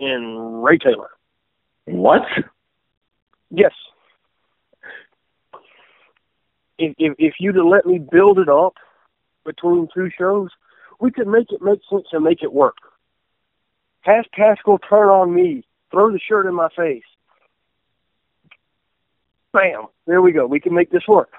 and 0.00 0.64
Ray 0.64 0.78
Taylor. 0.78 1.10
What? 1.84 2.22
Yes. 3.50 3.70
If 6.76 6.92
if 6.98 7.14
if 7.20 7.34
you'd 7.38 7.54
have 7.54 7.66
let 7.66 7.86
me 7.86 8.00
build 8.00 8.40
it 8.40 8.48
up 8.48 8.74
between 9.44 9.86
two 9.94 10.10
shows, 10.18 10.50
we 10.98 11.12
could 11.12 11.28
make 11.28 11.52
it 11.52 11.62
make 11.62 11.82
sense 11.88 12.08
and 12.10 12.24
make 12.24 12.42
it 12.42 12.52
work. 12.52 12.78
Have 14.00 14.24
Pascal 14.32 14.78
turn 14.78 15.08
on 15.08 15.32
me, 15.32 15.62
throw 15.92 16.10
the 16.10 16.18
shirt 16.18 16.46
in 16.46 16.54
my 16.54 16.70
face. 16.76 17.04
Bam! 19.52 19.86
There 20.08 20.20
we 20.20 20.32
go. 20.32 20.48
We 20.48 20.58
can 20.58 20.74
make 20.74 20.90
this 20.90 21.06
work. 21.06 21.30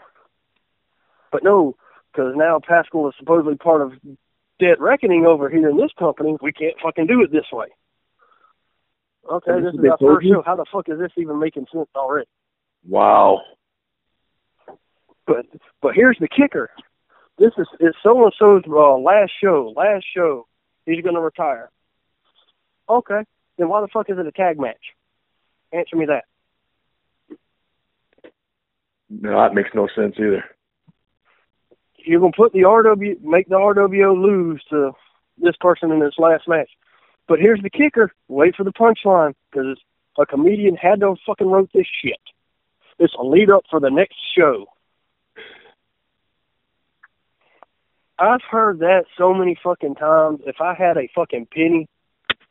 But 1.33 1.43
no, 1.43 1.75
because 2.13 2.33
now 2.37 2.61
Pascal 2.65 3.09
is 3.09 3.15
supposedly 3.19 3.57
part 3.57 3.81
of 3.81 3.91
Dead 4.59 4.79
Reckoning 4.79 5.25
over 5.25 5.49
here 5.49 5.67
in 5.69 5.77
this 5.77 5.91
company. 5.99 6.37
We 6.41 6.51
can't 6.53 6.75
fucking 6.81 7.07
do 7.07 7.21
it 7.23 7.31
this 7.31 7.45
way. 7.51 7.67
Okay, 9.29 9.51
Is 9.51 9.63
this 9.63 9.73
this 9.75 9.83
is 9.85 9.89
our 9.91 9.97
first 9.97 10.25
you? 10.25 10.33
show. 10.35 10.43
How 10.45 10.55
the 10.55 10.65
fuck 10.71 10.87
is 10.87 10.99
this 10.99 11.11
even 11.17 11.39
making 11.39 11.65
sense 11.73 11.89
already? 11.95 12.27
Wow. 12.87 13.41
But 15.27 15.47
but 15.81 15.95
here's 15.95 16.17
the 16.19 16.27
kicker. 16.27 16.69
This 17.37 17.51
is 17.57 17.67
is 17.79 17.95
so 18.03 18.23
and 18.23 18.33
so's 18.37 18.63
uh, 18.67 18.97
last 18.97 19.31
show. 19.41 19.73
Last 19.75 20.05
show. 20.15 20.47
He's 20.85 21.03
gonna 21.03 21.21
retire. 21.21 21.71
Okay. 22.87 23.23
Then 23.57 23.67
why 23.69 23.81
the 23.81 23.87
fuck 23.87 24.09
is 24.09 24.17
it 24.19 24.27
a 24.27 24.31
tag 24.31 24.59
match? 24.59 24.93
Answer 25.73 25.95
me 25.95 26.05
that. 26.05 26.25
No, 29.09 29.41
that 29.41 29.53
makes 29.55 29.69
no 29.73 29.87
sense 29.95 30.15
either. 30.19 30.43
You're 32.05 32.19
gonna 32.19 32.31
put 32.31 32.53
the 32.53 32.61
RW 32.61 33.21
make 33.21 33.47
the 33.49 33.55
RWO 33.55 34.21
lose 34.21 34.63
to 34.69 34.91
this 35.37 35.55
person 35.59 35.91
in 35.91 35.99
this 35.99 36.15
last 36.17 36.47
match. 36.47 36.69
But 37.27 37.39
here's 37.39 37.61
the 37.61 37.69
kicker. 37.69 38.11
Wait 38.27 38.55
for 38.55 38.63
the 38.63 38.73
punchline 38.73 39.33
because 39.51 39.77
a 40.17 40.25
comedian 40.25 40.75
had 40.75 40.99
to 41.01 41.15
fucking 41.25 41.47
wrote 41.47 41.71
this 41.73 41.87
shit. 42.01 42.19
It's 42.99 43.13
a 43.19 43.23
lead 43.23 43.49
up 43.49 43.63
for 43.69 43.79
the 43.79 43.89
next 43.89 44.17
show. 44.37 44.67
I've 48.17 48.43
heard 48.49 48.79
that 48.79 49.05
so 49.17 49.33
many 49.33 49.57
fucking 49.61 49.95
times. 49.95 50.39
If 50.45 50.61
I 50.61 50.73
had 50.73 50.97
a 50.97 51.09
fucking 51.13 51.47
penny, 51.47 51.89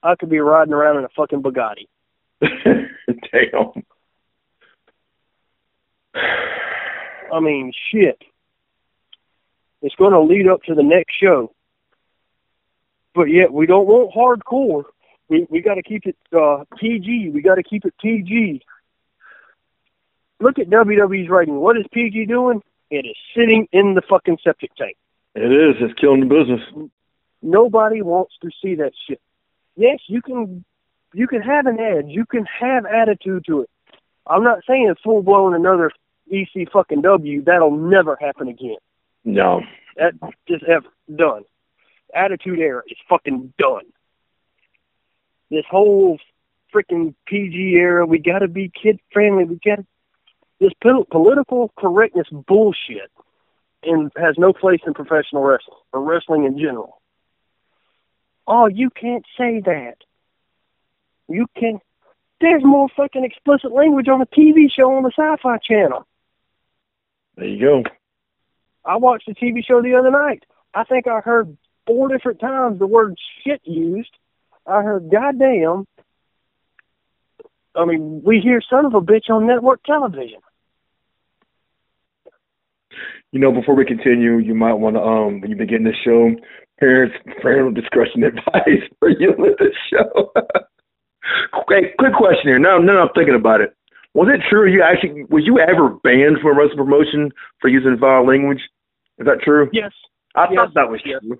I 0.03 0.15
could 0.17 0.29
be 0.29 0.41
riding 0.41 0.75
around 0.75 0.99
in 0.99 1.05
a 1.05 1.09
fucking 1.17 1.43
Bugatti. 1.43 1.89
Damn. 2.43 3.73
I 7.33 7.41
mean, 7.41 7.73
shit. 7.91 8.23
It's 9.85 9.95
going 9.97 10.13
to 10.13 10.21
lead 10.21 10.49
up 10.49 10.63
to 10.63 10.75
the 10.75 10.83
next 10.83 11.13
show. 11.13 11.53
But 13.15 13.25
yet 13.25 13.53
we 13.53 13.67
don't 13.67 13.87
want 13.87 14.15
hardcore. 14.15 14.85
We 15.29 15.47
we 15.51 15.61
got 15.61 15.75
to 15.75 15.83
keep 15.83 16.07
it 16.07 16.17
uh, 16.33 16.65
PG. 16.79 17.31
We 17.35 17.43
got 17.43 17.57
to 17.57 17.63
keep 17.63 17.85
it 17.85 17.95
PG. 18.01 18.63
Look 20.41 20.59
at 20.59 20.71
WWE's 20.71 21.29
rating. 21.29 21.57
What 21.57 21.77
is 21.77 21.85
PG 21.93 22.25
doing? 22.25 22.63
It 22.89 23.05
is 23.05 23.17
sitting 23.37 23.69
in 23.73 23.93
the 23.93 24.01
fucking 24.01 24.39
septic 24.43 24.75
tank. 24.75 24.97
It 25.35 25.53
is. 25.53 25.77
It's 25.81 26.01
killing 26.01 26.21
the 26.21 26.35
business. 26.35 26.63
Nobody 27.43 28.01
wants 28.01 28.33
to 28.41 28.51
see 28.63 28.77
that 28.77 28.93
shit. 29.07 29.21
Yes, 29.77 29.99
you 30.07 30.23
can 30.23 30.65
you 31.13 31.27
can 31.27 31.43
have 31.43 31.67
an 31.67 31.79
edge. 31.79 32.07
You 32.07 32.25
can 32.25 32.47
have 32.47 32.87
attitude 32.87 33.45
to 33.49 33.61
it. 33.61 33.71
I'm 34.27 34.45
not 34.45 34.61
saying 34.67 34.89
it's 34.89 35.03
full 35.03 35.23
blown 35.23 35.53
another 35.55 35.93
EC 36.33 36.71
fucking 36.73 37.03
W. 37.03 37.43
That'll 37.43 37.77
never 37.77 38.17
happen 38.19 38.49
again. 38.49 38.79
No. 39.25 39.63
That 39.97 40.15
just 40.47 40.65
ever 40.65 40.87
done. 41.15 41.45
Attitude 42.15 42.59
era 42.59 42.83
is 42.87 42.99
fucking 43.09 43.53
done. 43.59 43.85
This 45.51 45.65
whole 45.71 46.19
freaking 46.75 47.15
PG 47.27 47.75
era, 47.77 48.05
we 48.07 48.19
gotta 48.19 48.49
be 48.49 48.71
kid 48.71 48.99
friendly. 49.13 49.45
We 49.45 49.59
gotta. 49.65 49.85
this 50.61 50.73
political 50.81 51.73
correctness 51.77 52.29
bullshit 52.31 53.11
and 53.83 54.11
has 54.17 54.37
no 54.39 54.53
place 54.53 54.81
in 54.87 54.95
professional 54.95 55.43
wrestling 55.43 55.79
or 55.93 56.03
wrestling 56.03 56.45
in 56.45 56.59
general. 56.59 57.01
Oh, 58.47 58.67
you 58.67 58.91
can't 58.91 59.25
say 59.39 59.61
that. 59.61 59.97
You 61.29 61.47
can. 61.57 61.81
There's 62.41 62.65
more 62.65 62.89
fucking 62.97 63.25
explicit 63.25 63.73
language 63.73 64.09
on 64.09 64.21
a 64.21 64.27
TV 64.27 64.71
show 64.71 64.95
on 64.95 65.03
the 65.03 65.13
Sci-Fi 65.17 65.59
Channel. 65.59 66.07
There 67.37 67.47
you 67.47 67.61
go. 67.61 67.83
I 68.85 68.97
watched 68.97 69.29
a 69.29 69.35
TV 69.35 69.65
show 69.65 69.83
the 69.83 69.95
other 69.95 70.11
night. 70.11 70.45
I 70.75 70.85
think 70.85 71.07
I 71.07 71.21
heard 71.21 71.57
four 71.87 72.09
different 72.09 72.41
times 72.41 72.79
the 72.79 72.87
word 72.87 73.17
shit 73.45 73.61
used. 73.65 74.11
I 74.67 74.83
heard 74.83 75.11
goddamn. 75.11 75.87
I 77.77 77.85
mean, 77.85 78.23
we 78.25 78.41
hear 78.41 78.61
son 78.69 78.87
of 78.87 78.95
a 78.95 79.01
bitch 79.01 79.31
on 79.31 79.47
network 79.47 79.83
television. 79.85 80.41
You 83.33 83.41
know, 83.41 83.51
before 83.51 83.75
we 83.75 83.85
continue, 83.85 84.39
you 84.39 84.55
might 84.55 84.75
want 84.75 84.95
to, 84.95 85.03
um, 85.03 85.41
when 85.41 85.51
you 85.51 85.57
begin 85.57 85.83
the 85.83 85.93
show, 86.05 86.31
parents, 86.79 87.17
parental 87.43 87.73
discretion 87.73 88.23
advice 88.25 88.83
for 89.01 89.09
you 89.09 89.35
with 89.37 89.59
the 89.59 89.73
show. 89.91 90.33
okay, 91.63 91.93
quick 91.99 92.15
question 92.15 92.45
here. 92.45 92.59
Now, 92.61 92.79
now 92.79 93.03
I'm 93.03 93.09
thinking 93.15 93.35
about 93.35 93.61
it. 93.61 93.75
Was 94.15 94.29
it 94.33 94.41
true 94.49 94.71
you 94.71 94.83
actually, 94.83 95.25
was 95.25 95.45
you 95.45 95.59
ever 95.59 95.91
banned 95.91 96.39
from 96.41 96.53
a 96.53 96.55
wrestling 96.55 96.79
promotion 96.79 97.33
for 97.61 97.69
using 97.69 97.99
foul 97.99 98.27
language? 98.27 98.61
Is 99.19 99.27
that 99.27 99.43
true? 99.43 99.69
Yes. 99.73 99.93
I 100.35 100.47
yes. 100.51 100.55
thought 100.55 100.75
that 100.75 100.91
was 100.91 101.01
yes. 101.05 101.21
true. 101.21 101.39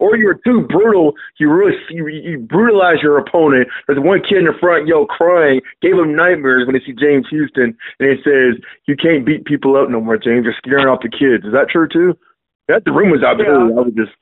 Or 0.00 0.16
you 0.16 0.26
were 0.26 0.40
too 0.44 0.62
brutal. 0.62 1.14
You 1.38 1.50
really 1.52 1.76
you, 1.88 2.06
you 2.08 2.38
brutalized 2.38 3.02
your 3.02 3.18
opponent. 3.18 3.68
There's 3.86 4.00
one 4.00 4.22
kid 4.22 4.38
in 4.38 4.44
the 4.44 4.52
front, 4.60 4.88
yo, 4.88 5.06
crying, 5.06 5.60
gave 5.82 5.94
him 5.94 6.16
nightmares 6.16 6.66
when 6.66 6.74
he 6.74 6.84
see 6.84 6.92
James 6.92 7.26
Houston, 7.30 7.76
and 8.00 8.10
he 8.10 8.16
says 8.24 8.56
you 8.86 8.96
can't 8.96 9.24
beat 9.24 9.44
people 9.44 9.76
up 9.76 9.88
no 9.88 10.00
more, 10.00 10.18
James. 10.18 10.44
You're 10.44 10.54
scaring 10.58 10.88
off 10.88 11.02
the 11.02 11.08
kids. 11.08 11.44
Is 11.44 11.52
that 11.52 11.68
true 11.70 11.88
too? 11.88 12.18
That 12.66 12.84
the 12.84 12.92
rumors 12.92 13.22
out 13.22 13.38
there. 13.38 13.54
Yeah. 13.54 13.76
I 13.76 13.80
was 13.80 13.94
just. 13.94 14.12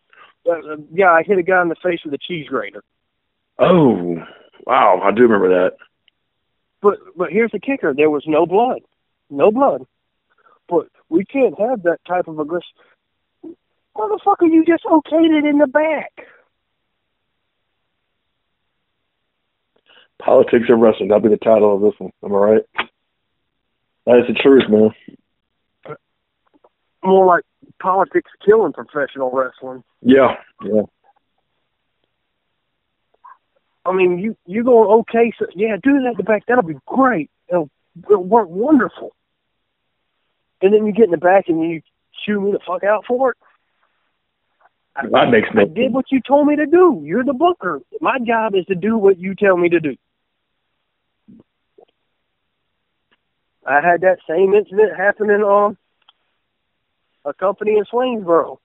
Uh, 0.49 0.77
yeah, 0.93 1.11
I 1.11 1.23
hit 1.23 1.39
a 1.39 1.43
guy 1.43 1.63
in 1.63 1.69
the 1.69 1.77
face 1.83 2.01
with 2.05 2.13
a 2.15 2.19
cheese 2.19 2.49
grater. 2.49 2.83
Oh, 3.59 4.23
wow! 4.67 5.01
I 5.03 5.11
do 5.11 5.23
remember 5.23 5.49
that. 5.49 5.77
But 6.83 6.99
but 7.17 7.31
here's 7.31 7.53
the 7.53 7.61
kicker: 7.61 7.95
there 7.95 8.11
was 8.11 8.25
no 8.27 8.45
blood, 8.45 8.81
no 9.31 9.51
blood. 9.51 9.87
But 10.69 10.89
we 11.09 11.25
can't 11.25 11.59
have 11.59 11.85
that 11.85 12.05
type 12.07 12.29
of 12.29 12.39
aggression. 12.39 12.69
Motherfucker, 13.97 14.51
you 14.51 14.65
just 14.67 14.85
okayed 14.85 15.39
it 15.39 15.45
in 15.45 15.59
the 15.59 15.67
back. 15.67 16.27
Politics 20.19 20.67
of 20.71 20.79
wrestling. 20.79 21.09
That'll 21.09 21.23
be 21.23 21.29
the 21.29 21.37
title 21.37 21.75
of 21.75 21.83
this 21.83 21.99
one. 21.99 22.13
Am 22.25 22.35
I 22.35 22.39
right? 22.39 22.63
That 24.07 24.19
is 24.19 24.27
the 24.29 24.35
truth, 24.35 24.65
man. 24.69 24.91
More 27.05 27.27
like 27.27 27.45
politics 27.81 28.31
killing 28.45 28.73
professional 28.73 29.31
wrestling. 29.31 29.85
Yeah, 30.01 30.37
yeah. 30.65 30.83
I 33.85 33.93
mean, 33.93 34.19
you 34.19 34.37
you 34.47 34.63
going 34.65 35.01
okay? 35.01 35.33
So 35.39 35.47
yeah, 35.55 35.77
do 35.83 36.01
that 36.03 36.11
in 36.11 36.15
the 36.17 36.23
back. 36.23 36.45
That'll 36.47 36.63
be 36.63 36.79
great. 36.87 37.31
It'll, 37.49 37.71
it'll 38.09 38.25
work 38.25 38.49
wonderful. 38.49 39.15
And 40.61 40.73
then 40.73 40.87
you 40.87 40.93
get 40.93 41.07
in 41.07 41.11
the 41.11 41.17
back 41.17 41.49
and 41.49 41.61
you 41.69 41.83
chew 42.25 42.41
me 42.41 42.53
the 42.53 42.61
fuck 42.65 42.85
out 42.85 43.05
for 43.07 43.33
it. 43.33 43.37
That 45.11 45.31
makes 45.31 45.49
no 45.55 45.63
I 45.63 45.65
did 45.65 45.93
what 45.93 46.13
you 46.13 46.21
told 46.21 46.47
me 46.47 46.57
to 46.57 46.67
do. 46.67 47.03
You're 47.05 47.25
the 47.25 47.33
booker. 47.33 47.81
My 48.01 48.19
job 48.19 48.55
is 48.55 48.67
to 48.67 48.75
do 48.75 48.97
what 48.99 49.19
you 49.19 49.35
tell 49.35 49.57
me 49.57 49.71
to 49.71 49.81
do. 49.81 49.97
I 53.67 53.81
had 53.81 54.03
that 54.03 54.19
same 54.29 54.55
incident 54.55 54.97
happen 54.97 55.31
in 55.31 55.43
um, 55.43 55.79
a 57.25 57.33
company 57.33 57.77
in 57.79 57.85
Swainsboro. 57.85 58.59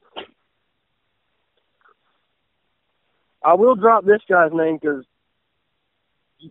I 3.43 3.53
will 3.53 3.75
drop 3.75 4.03
this 4.03 4.21
guy's 4.27 4.51
name 4.51 4.79
because 4.81 5.05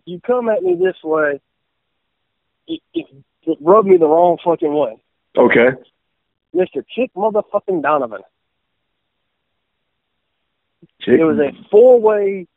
you 0.05 0.19
come 0.21 0.49
at 0.49 0.63
me 0.63 0.75
this 0.75 0.95
way, 1.03 1.39
it, 2.67 2.81
it, 2.93 3.05
it 3.43 3.57
rubbed 3.61 3.87
me 3.87 3.97
the 3.97 4.07
wrong 4.07 4.37
fucking 4.43 4.73
way. 4.73 4.97
Okay. 5.37 5.69
Mr. 6.55 6.83
Chick 6.89 7.11
motherfucking 7.15 7.81
Donovan. 7.81 8.21
Chick- 11.01 11.19
It 11.19 11.23
was 11.23 11.39
a 11.39 11.51
four-way 11.69 12.47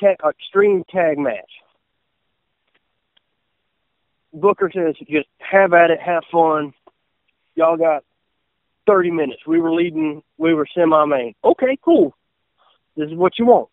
ta- 0.00 0.28
extreme 0.28 0.84
tag 0.90 1.18
match. 1.18 1.50
Booker 4.32 4.70
says, 4.74 4.94
just 5.08 5.28
have 5.38 5.72
at 5.72 5.90
it, 5.90 6.00
have 6.00 6.24
fun. 6.30 6.74
Y'all 7.54 7.76
got 7.78 8.04
30 8.86 9.10
minutes. 9.10 9.46
We 9.46 9.60
were 9.60 9.72
leading, 9.72 10.22
we 10.36 10.52
were 10.52 10.66
semi-main. 10.74 11.34
Okay, 11.42 11.78
cool. 11.82 12.14
This 12.96 13.08
is 13.10 13.14
what 13.16 13.38
you 13.38 13.46
want. 13.46 13.68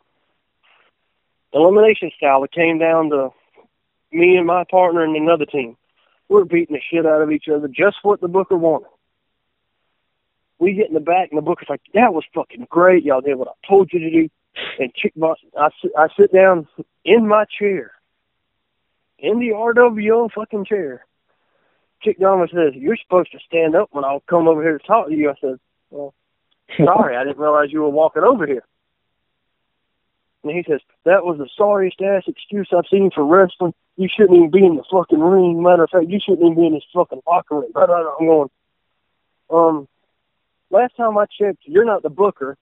Elimination 1.53 2.11
style. 2.17 2.43
It 2.43 2.51
came 2.51 2.79
down 2.79 3.09
to 3.09 3.29
me 4.11 4.37
and 4.37 4.47
my 4.47 4.63
partner 4.63 5.03
and 5.03 5.15
another 5.15 5.45
team. 5.45 5.77
We're 6.29 6.45
beating 6.45 6.75
the 6.75 6.81
shit 6.81 7.05
out 7.05 7.21
of 7.21 7.31
each 7.31 7.47
other, 7.47 7.67
just 7.67 7.97
what 8.03 8.21
the 8.21 8.27
Booker 8.27 8.57
wanted. 8.57 8.87
We 10.59 10.73
get 10.73 10.87
in 10.87 10.93
the 10.93 10.99
back, 10.99 11.29
and 11.29 11.37
the 11.37 11.41
Booker's 11.41 11.69
like, 11.69 11.81
that 11.93 12.13
was 12.13 12.23
fucking 12.33 12.67
great. 12.69 13.03
Y'all 13.03 13.21
did 13.21 13.35
what 13.35 13.49
I 13.49 13.67
told 13.67 13.91
you 13.91 13.99
to 13.99 14.09
do. 14.09 14.29
And 14.79 14.93
Chick 14.93 15.13
Boss, 15.15 15.37
I, 15.59 15.69
sit- 15.81 15.91
I 15.97 16.07
sit 16.17 16.31
down 16.31 16.67
in 17.03 17.27
my 17.27 17.45
chair, 17.45 17.91
in 19.19 19.39
the 19.39 19.49
RWO 19.49 20.31
fucking 20.31 20.65
chair. 20.65 21.05
Chick 22.01 22.19
Donovan 22.19 22.49
says, 22.53 22.73
you're 22.75 22.97
supposed 22.97 23.31
to 23.31 23.39
stand 23.45 23.75
up 23.75 23.89
when 23.91 24.03
I'll 24.03 24.21
come 24.21 24.47
over 24.47 24.61
here 24.61 24.77
to 24.77 24.85
talk 24.85 25.07
to 25.07 25.15
you. 25.15 25.29
I 25.29 25.35
said, 25.39 25.59
well, 25.89 26.13
sorry, 26.77 27.15
I 27.15 27.23
didn't 27.23 27.39
realize 27.39 27.71
you 27.71 27.81
were 27.81 27.89
walking 27.89 28.23
over 28.23 28.45
here. 28.45 28.63
And 30.43 30.51
he 30.51 30.63
says, 30.67 30.81
that 31.05 31.23
was 31.23 31.37
the 31.37 31.47
sorriest 31.55 32.01
ass 32.01 32.23
excuse 32.27 32.67
I've 32.71 32.87
seen 32.91 33.11
for 33.11 33.23
wrestling. 33.23 33.73
You 33.95 34.09
shouldn't 34.09 34.37
even 34.37 34.51
be 34.51 34.65
in 34.65 34.75
the 34.75 34.83
fucking 34.91 35.19
ring. 35.19 35.63
Matter 35.63 35.83
of 35.83 35.89
fact, 35.89 36.09
you 36.09 36.19
shouldn't 36.19 36.41
even 36.41 36.55
be 36.55 36.67
in 36.67 36.73
this 36.73 36.83
fucking 36.93 37.21
locker 37.25 37.55
room. 37.55 37.71
Blah. 37.73 37.85
I'm 38.19 38.25
going, 38.25 38.49
um, 39.49 39.87
last 40.69 40.95
time 40.97 41.17
I 41.17 41.25
checked, 41.25 41.59
you're 41.63 41.85
not 41.85 42.03
the 42.03 42.09
booker. 42.09 42.57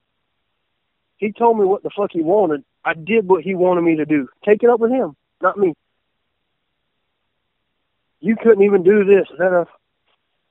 He 1.17 1.31
told 1.31 1.57
me 1.57 1.65
what 1.65 1.83
the 1.83 1.89
fuck 1.89 2.11
he 2.11 2.21
wanted. 2.21 2.63
I 2.83 2.93
did 2.93 3.27
what 3.27 3.43
he 3.43 3.55
wanted 3.55 3.81
me 3.81 3.95
to 3.97 4.05
do. 4.05 4.27
Take 4.43 4.63
it 4.63 4.69
up 4.69 4.79
with 4.79 4.91
him, 4.91 5.15
not 5.41 5.57
me. 5.57 5.73
You 8.19 8.35
couldn't 8.35 8.63
even 8.63 8.83
do 8.83 9.03
this. 9.03 9.27
Is 9.31 9.37
that 9.37 9.67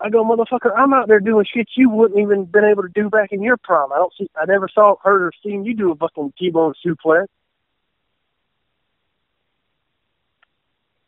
I 0.00 0.08
go, 0.08 0.24
motherfucker, 0.24 0.72
I'm 0.76 0.94
out 0.94 1.08
there 1.08 1.20
doing 1.20 1.44
shit 1.52 1.68
you 1.76 1.90
wouldn't 1.90 2.18
even 2.18 2.46
been 2.46 2.64
able 2.64 2.82
to 2.82 2.88
do 2.88 3.10
back 3.10 3.32
in 3.32 3.42
your 3.42 3.58
prime. 3.58 3.92
I 3.92 3.96
don't 3.96 4.12
see, 4.16 4.30
I 4.34 4.46
never 4.46 4.68
saw, 4.68 4.96
heard, 5.02 5.22
or 5.22 5.32
seen 5.44 5.64
you 5.64 5.74
do 5.74 5.92
a 5.92 5.96
fucking 5.96 6.32
T-bone 6.38 6.72
suplex. 6.84 7.26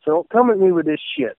So 0.05 0.11
don't 0.11 0.29
come 0.29 0.51
at 0.51 0.59
me 0.59 0.71
with 0.71 0.85
this 0.85 0.99
shit. 1.17 1.37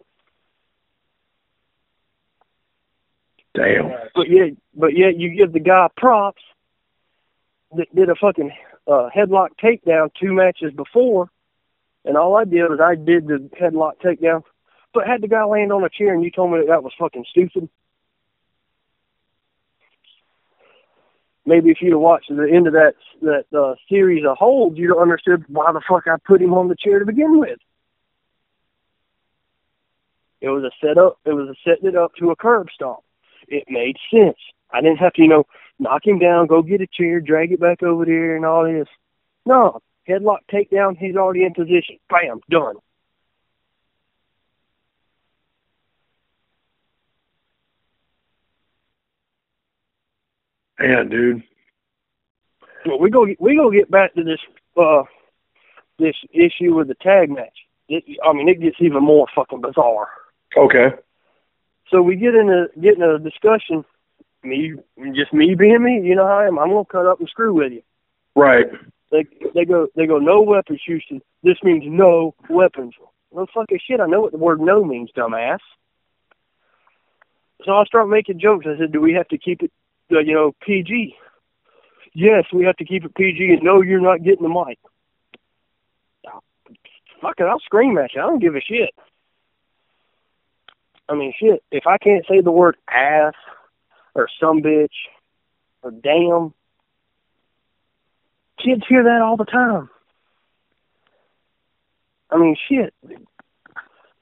Damn. 3.53 3.91
But 4.15 4.29
yet, 4.29 4.53
but 4.73 4.97
yet 4.97 5.17
you 5.17 5.29
give 5.29 5.53
the 5.53 5.59
guy 5.59 5.87
props 5.95 6.41
that 7.75 7.93
did 7.93 8.09
a 8.09 8.15
fucking 8.15 8.51
uh, 8.87 9.09
headlock 9.15 9.49
takedown 9.61 10.09
two 10.19 10.33
matches 10.33 10.73
before, 10.73 11.29
and 12.03 12.17
all 12.17 12.35
I 12.35 12.45
did 12.45 12.63
was 12.63 12.79
I 12.83 12.95
did 12.95 13.27
the 13.27 13.49
headlock 13.59 13.99
takedown, 14.03 14.43
but 14.93 15.07
had 15.07 15.21
the 15.21 15.27
guy 15.27 15.43
land 15.43 15.71
on 15.71 15.83
a 15.83 15.89
chair, 15.89 16.13
and 16.13 16.23
you 16.23 16.31
told 16.31 16.51
me 16.51 16.59
that 16.59 16.67
that 16.67 16.83
was 16.83 16.93
fucking 16.97 17.25
stupid. 17.29 17.69
Maybe 21.45 21.71
if 21.71 21.81
you'd 21.81 21.91
have 21.91 21.99
watched 21.99 22.29
the 22.29 22.49
end 22.49 22.67
of 22.67 22.73
that 22.73 22.95
that 23.21 23.45
uh, 23.53 23.75
series 23.89 24.25
of 24.25 24.37
holds, 24.37 24.77
you'd 24.77 24.89
have 24.89 24.99
understood 24.99 25.43
why 25.49 25.71
the 25.71 25.81
fuck 25.81 26.07
I 26.07 26.15
put 26.25 26.41
him 26.41 26.53
on 26.53 26.67
the 26.67 26.75
chair 26.75 26.99
to 26.99 27.05
begin 27.05 27.39
with. 27.39 27.59
It 30.39 30.49
was 30.49 30.63
a 30.63 30.71
setup. 30.81 31.19
It 31.25 31.33
was 31.33 31.49
a 31.49 31.55
setting 31.63 31.87
it 31.87 31.95
up 31.95 32.15
to 32.15 32.31
a 32.31 32.35
curb 32.35 32.67
stomp. 32.73 32.99
It 33.47 33.65
made 33.69 33.97
sense. 34.13 34.37
I 34.71 34.81
didn't 34.81 34.99
have 34.99 35.13
to, 35.13 35.21
you 35.21 35.27
know, 35.27 35.45
knock 35.79 36.05
him 36.05 36.19
down, 36.19 36.47
go 36.47 36.61
get 36.61 36.81
a 36.81 36.87
chair, 36.87 37.19
drag 37.19 37.51
it 37.51 37.59
back 37.59 37.83
over 37.83 38.05
there, 38.05 38.35
and 38.35 38.45
all 38.45 38.63
this. 38.63 38.87
No, 39.45 39.81
headlock 40.07 40.39
takedown. 40.51 40.97
He's 40.97 41.15
already 41.15 41.43
in 41.43 41.53
position. 41.53 41.97
Bam, 42.09 42.41
done. 42.49 42.75
Man, 50.83 51.07
dude. 51.07 51.43
Well, 52.85 52.99
we 52.99 53.09
go 53.09 53.25
we 53.39 53.55
go 53.55 53.71
get 53.71 53.89
back 53.89 54.13
to 54.15 54.23
this 54.23 54.39
uh 54.75 55.03
this 55.97 56.15
issue 56.33 56.75
with 56.75 56.89
the 56.89 56.95
tag 56.95 57.29
match. 57.29 57.57
It, 57.87 58.03
I 58.23 58.33
mean, 58.33 58.49
it 58.49 58.59
gets 58.59 58.75
even 58.81 59.01
more 59.01 59.27
fucking 59.33 59.61
bizarre. 59.61 60.09
Okay. 60.57 60.89
So 61.89 62.01
we 62.01 62.17
get 62.17 62.35
in 62.35 62.49
a 62.49 62.79
get 62.79 62.97
in 62.97 63.01
a 63.01 63.17
discussion. 63.17 63.85
Me, 64.43 64.73
just 65.13 65.31
me 65.31 65.55
being 65.55 65.81
me. 65.81 66.01
You 66.01 66.15
know 66.15 66.27
how 66.27 66.39
I 66.39 66.47
am. 66.47 66.59
I'm 66.59 66.69
gonna 66.69 66.83
cut 66.83 67.07
up 67.07 67.19
and 67.19 67.29
screw 67.29 67.53
with 67.53 67.71
you. 67.71 67.83
Right. 68.35 68.65
They 69.09 69.25
they 69.55 69.63
go 69.63 69.87
they 69.95 70.05
go 70.05 70.17
no 70.17 70.41
weapons, 70.41 70.81
Houston. 70.85 71.21
This 71.43 71.57
means 71.63 71.83
no 71.87 72.35
weapons. 72.49 72.93
No 73.33 73.47
fucking 73.53 73.79
shit. 73.87 74.01
I 74.01 74.07
know 74.07 74.19
what 74.19 74.33
the 74.33 74.37
word 74.37 74.59
no 74.59 74.83
means, 74.83 75.11
dumbass. 75.15 75.59
So 77.63 77.71
I 77.71 77.85
start 77.85 78.09
making 78.09 78.39
jokes. 78.39 78.65
I 78.67 78.77
said, 78.77 78.91
"Do 78.91 78.99
we 78.99 79.13
have 79.13 79.29
to 79.29 79.37
keep 79.37 79.63
it, 79.63 79.71
uh, 80.11 80.19
you 80.19 80.33
know, 80.33 80.53
PG?" 80.61 81.15
Yes, 82.13 82.45
we 82.53 82.65
have 82.65 82.77
to 82.77 82.85
keep 82.85 83.05
it 83.05 83.15
PG. 83.15 83.53
And 83.53 83.63
no, 83.63 83.81
you're 83.81 83.99
not 83.99 84.23
getting 84.23 84.43
the 84.43 84.49
mic. 84.49 84.77
Fuck 87.21 87.39
it, 87.39 87.43
I'll 87.43 87.59
scream 87.59 87.97
at 87.97 88.13
you. 88.13 88.21
I 88.21 88.25
don't 88.25 88.39
give 88.39 88.55
a 88.55 88.61
shit. 88.61 88.93
I 91.07 91.15
mean, 91.15 91.33
shit. 91.39 91.63
If 91.71 91.87
I 91.87 91.97
can't 91.97 92.25
say 92.29 92.41
the 92.41 92.51
word 92.51 92.75
ass 92.87 93.33
or 94.13 94.27
some 94.39 94.61
bitch 94.61 94.89
or 95.81 95.91
damn, 95.91 96.53
kids 98.63 98.83
hear 98.87 99.03
that 99.03 99.21
all 99.21 99.37
the 99.37 99.45
time. 99.45 99.89
I 102.29 102.37
mean, 102.37 102.55
shit. 102.67 102.93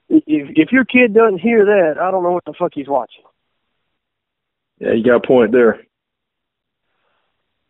If 0.09 0.23
if 0.27 0.71
your 0.71 0.85
kid 0.85 1.13
doesn't 1.13 1.39
hear 1.39 1.65
that, 1.65 1.97
I 1.99 2.11
don't 2.11 2.23
know 2.23 2.31
what 2.31 2.45
the 2.45 2.53
fuck 2.53 2.73
he's 2.75 2.87
watching. 2.87 3.23
Yeah, 4.81 4.93
you 4.93 5.03
got 5.03 5.23
a 5.23 5.27
point 5.27 5.51
there. 5.51 5.79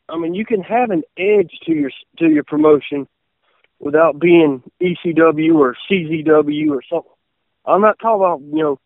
I 0.07 0.17
mean, 0.17 0.33
you 0.33 0.45
can 0.45 0.61
have 0.61 0.91
an 0.91 1.03
edge 1.17 1.59
to 1.65 1.73
your 1.73 1.91
to 2.19 2.29
your 2.29 2.45
promotion 2.45 3.05
without 3.79 4.17
being 4.17 4.63
ECW 4.81 5.55
or 5.55 5.75
CZW 5.89 6.69
or 6.69 6.81
something. 6.89 7.11
I'm 7.65 7.81
not 7.81 7.99
talking 7.99 8.23
about 8.23 8.41
you 8.41 8.63
know 8.63 8.79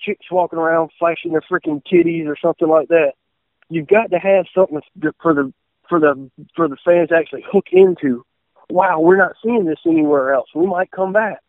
chicks 0.00 0.30
walking 0.30 0.60
around 0.60 0.90
flashing 0.96 1.32
their 1.32 1.42
freaking 1.42 1.82
titties 1.84 2.28
or 2.28 2.36
something 2.40 2.68
like 2.68 2.88
that. 2.88 3.14
You've 3.68 3.88
got 3.88 4.12
to 4.12 4.18
have 4.18 4.46
something 4.54 4.80
for 5.20 5.34
the 5.34 5.52
for 5.88 5.98
the 5.98 6.30
for 6.54 6.68
the 6.68 6.76
fans 6.84 7.08
to 7.08 7.16
actually 7.16 7.44
hook 7.50 7.66
into. 7.72 8.24
Wow, 8.70 9.00
we're 9.00 9.16
not 9.16 9.34
seeing 9.42 9.64
this 9.64 9.80
anywhere 9.84 10.34
else. 10.34 10.48
We 10.54 10.66
might 10.66 10.92
come 10.92 11.12
back. 11.12 11.42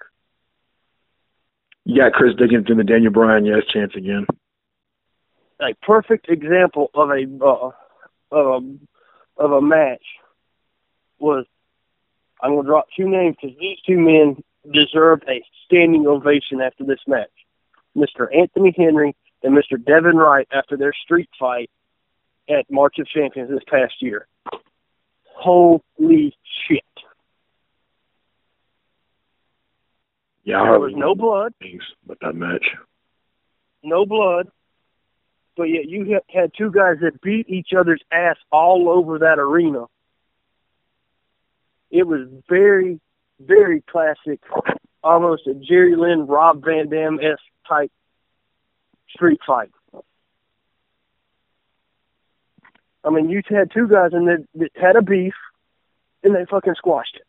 You 1.86 2.02
got 2.02 2.14
Chris 2.14 2.34
Dickinson 2.36 2.72
and 2.72 2.80
the 2.80 2.92
Daniel 2.92 3.12
Bryan. 3.12 3.46
Yes, 3.46 3.66
chance 3.68 3.94
again. 3.96 4.26
A 5.64 5.74
perfect 5.82 6.28
example 6.30 6.92
of 6.94 7.10
a 7.10 7.26
uh, 7.42 7.72
of 8.32 8.64
a 8.64 9.42
of 9.42 9.52
a 9.52 9.62
match 9.62 10.04
was 11.20 11.46
I'm 12.42 12.52
going 12.52 12.64
to 12.64 12.68
drop 12.68 12.88
two 12.96 13.08
names 13.08 13.38
because 13.42 13.58
these 13.58 13.78
two 13.88 13.98
men 13.98 14.44
deserved 14.74 15.24
a 15.30 15.42
standing 15.66 16.06
ovation 16.06 16.60
after 16.60 16.84
this 16.84 17.00
match. 17.08 17.30
Mr. 17.96 18.28
Anthony 18.36 18.74
Henry 18.76 19.16
and 19.44 19.56
Mr. 19.58 19.84
Devin 19.84 20.18
Wright 20.18 20.48
after 20.52 20.76
their 20.76 20.94
street 20.94 21.30
fight 21.40 21.70
at 22.50 22.70
March 22.70 23.00
of 23.00 23.08
Champions 23.08 23.50
this 23.50 23.64
past 23.68 23.94
year. 24.02 24.28
Holy 25.36 26.36
shit. 26.68 26.84
Yeah, 30.44 30.64
there 30.64 30.80
was 30.80 30.94
no 30.96 31.16
blood. 31.16 31.54
With 32.06 32.20
that 32.20 32.36
match. 32.36 32.66
No 33.82 34.06
blood. 34.06 34.50
But 35.56 35.66
yet 35.66 35.88
you 35.88 36.20
had 36.34 36.52
two 36.58 36.72
guys 36.72 36.98
that 37.02 37.22
beat 37.22 37.48
each 37.48 37.70
other's 37.78 38.02
ass 38.12 38.38
all 38.52 38.90
over 38.90 39.20
that 39.20 39.38
arena. 39.38 39.86
It 41.92 42.08
was 42.08 42.28
very, 42.50 43.00
very 43.40 43.82
classic, 43.82 44.40
almost 45.04 45.46
a 45.46 45.54
Jerry 45.54 45.96
Lynn, 45.96 46.26
Rob 46.26 46.64
Van 46.66 46.90
Dam-esque 46.90 47.44
type 47.68 47.92
street 49.10 49.40
fight. 49.46 49.70
I 53.04 53.10
mean, 53.10 53.30
you 53.30 53.42
had 53.48 53.72
two 53.72 53.88
guys 53.88 54.12
there 54.12 54.40
that 54.56 54.72
had 54.76 54.96
a 54.96 55.02
beef, 55.02 55.34
and 56.24 56.34
they 56.34 56.46
fucking 56.50 56.76
squashed 56.78 57.18
it. 57.18 57.28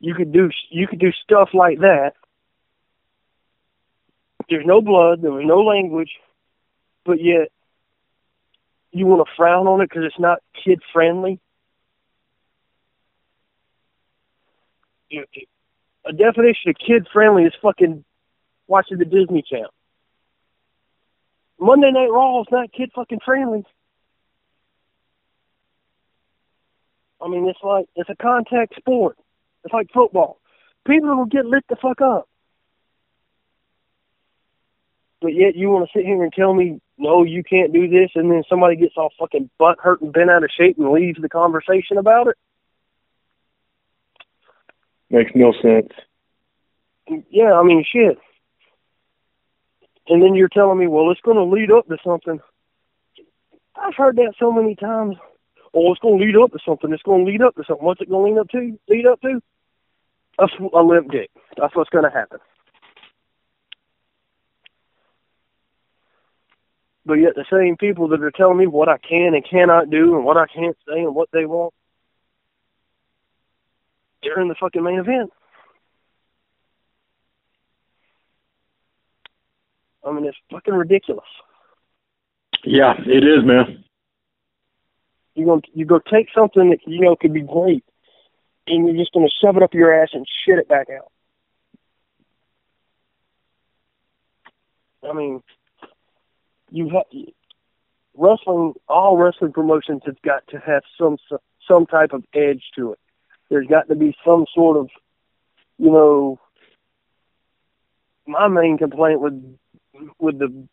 You 0.00 0.14
could 0.14 0.32
do 0.32 0.50
you 0.70 0.88
could 0.88 0.98
do 0.98 1.12
stuff 1.22 1.50
like 1.52 1.80
that. 1.80 2.14
There's 4.52 4.66
no 4.66 4.82
blood, 4.82 5.22
there 5.22 5.32
was 5.32 5.46
no 5.46 5.62
language, 5.62 6.10
but 7.06 7.22
yet 7.22 7.48
you 8.90 9.06
want 9.06 9.26
to 9.26 9.32
frown 9.34 9.66
on 9.66 9.80
it 9.80 9.88
because 9.88 10.04
it's 10.04 10.18
not 10.18 10.40
kid 10.62 10.82
friendly. 10.92 11.40
A 15.10 16.12
definition 16.12 16.68
of 16.68 16.76
kid 16.76 17.08
friendly 17.10 17.44
is 17.44 17.54
fucking 17.62 18.04
watching 18.66 18.98
the 18.98 19.06
Disney 19.06 19.40
Channel. 19.40 19.72
Monday 21.58 21.90
Night 21.90 22.10
Raw 22.10 22.42
is 22.42 22.48
not 22.50 22.72
kid 22.72 22.90
fucking 22.94 23.20
friendly. 23.24 23.64
I 27.22 27.28
mean, 27.28 27.48
it's 27.48 27.58
like 27.62 27.86
it's 27.96 28.10
a 28.10 28.16
contact 28.16 28.76
sport. 28.76 29.16
It's 29.64 29.72
like 29.72 29.88
football. 29.94 30.40
People 30.86 31.16
will 31.16 31.24
get 31.24 31.46
lit 31.46 31.64
the 31.70 31.76
fuck 31.76 32.02
up. 32.02 32.28
But 35.22 35.34
yet 35.34 35.54
you 35.54 35.70
want 35.70 35.88
to 35.88 35.98
sit 35.98 36.04
here 36.04 36.20
and 36.22 36.32
tell 36.32 36.52
me, 36.52 36.80
no, 36.98 37.22
you 37.22 37.44
can't 37.44 37.72
do 37.72 37.88
this, 37.88 38.10
and 38.16 38.30
then 38.30 38.42
somebody 38.48 38.74
gets 38.74 38.94
all 38.96 39.12
fucking 39.18 39.48
butt 39.56 39.78
hurt 39.80 40.02
and 40.02 40.12
bent 40.12 40.30
out 40.30 40.42
of 40.42 40.50
shape 40.50 40.76
and 40.78 40.90
leaves 40.90 41.20
the 41.22 41.28
conversation 41.28 41.96
about 41.96 42.26
it? 42.26 42.36
Makes 45.08 45.32
no 45.36 45.52
sense. 45.62 45.92
Yeah, 47.30 47.52
I 47.52 47.62
mean, 47.62 47.84
shit. 47.90 48.18
And 50.08 50.20
then 50.20 50.34
you're 50.34 50.48
telling 50.48 50.78
me, 50.78 50.88
well, 50.88 51.10
it's 51.12 51.20
going 51.20 51.36
to 51.36 51.44
lead 51.44 51.70
up 51.70 51.86
to 51.86 51.96
something. 52.04 52.40
I've 53.76 53.94
heard 53.94 54.16
that 54.16 54.34
so 54.38 54.50
many 54.50 54.74
times. 54.74 55.16
Oh, 55.74 55.92
it's 55.92 56.00
going 56.00 56.18
to 56.18 56.24
lead 56.24 56.36
up 56.36 56.52
to 56.52 56.58
something. 56.66 56.92
It's 56.92 57.02
going 57.02 57.24
to 57.24 57.30
lead 57.30 57.42
up 57.42 57.54
to 57.54 57.64
something. 57.66 57.84
What's 57.84 58.00
it 58.00 58.10
going 58.10 58.34
to 58.34 58.34
lead 58.34 58.40
up 58.40 58.48
to? 58.50 58.78
Lead 58.88 59.06
up 59.06 59.20
to? 59.20 59.40
A, 60.38 60.48
a 60.74 60.82
limp 60.82 61.10
dick. 61.12 61.30
That's 61.56 61.74
what's 61.76 61.90
going 61.90 62.04
to 62.04 62.10
happen. 62.10 62.40
But 67.04 67.14
yet 67.14 67.34
the 67.34 67.44
same 67.50 67.76
people 67.76 68.08
that 68.08 68.22
are 68.22 68.30
telling 68.30 68.58
me 68.58 68.66
what 68.66 68.88
I 68.88 68.98
can 68.98 69.34
and 69.34 69.44
cannot 69.44 69.90
do 69.90 70.14
and 70.14 70.24
what 70.24 70.36
I 70.36 70.46
can't 70.46 70.76
say 70.88 71.00
and 71.00 71.14
what 71.14 71.28
they 71.32 71.46
want, 71.46 71.74
they're 74.22 74.40
in 74.40 74.48
the 74.48 74.54
fucking 74.54 74.82
main 74.82 75.00
event. 75.00 75.32
I 80.04 80.12
mean, 80.12 80.24
it's 80.24 80.36
fucking 80.50 80.74
ridiculous. 80.74 81.24
Yeah, 82.64 82.94
it 82.98 83.24
is, 83.24 83.44
man. 83.44 83.84
You 85.34 85.46
go, 85.46 85.60
you 85.74 85.84
go 85.84 85.98
take 85.98 86.28
something 86.36 86.70
that 86.70 86.80
you 86.86 87.00
know 87.00 87.16
could 87.16 87.32
be 87.32 87.42
great, 87.42 87.84
and 88.66 88.86
you're 88.86 88.96
just 88.96 89.12
going 89.12 89.26
to 89.26 89.34
shove 89.40 89.56
it 89.56 89.62
up 89.62 89.74
your 89.74 89.92
ass 89.92 90.10
and 90.12 90.26
shit 90.44 90.58
it 90.58 90.68
back 90.68 90.88
out. 90.90 91.10
I 95.08 95.12
mean, 95.12 95.42
you 96.72 96.88
have 96.88 97.04
wrestling. 98.14 98.74
All 98.88 99.16
wrestling 99.16 99.52
promotions 99.52 100.02
have 100.06 100.20
got 100.22 100.46
to 100.48 100.58
have 100.58 100.82
some 100.98 101.18
some 101.68 101.86
type 101.86 102.12
of 102.12 102.24
edge 102.34 102.62
to 102.76 102.92
it. 102.92 102.98
There's 103.50 103.66
got 103.66 103.88
to 103.88 103.94
be 103.94 104.16
some 104.24 104.46
sort 104.54 104.78
of, 104.78 104.90
you 105.78 105.90
know. 105.90 106.40
My 108.26 108.48
main 108.48 108.78
complaint 108.78 109.20
with 109.20 109.58
with 110.18 110.38
the 110.38 110.68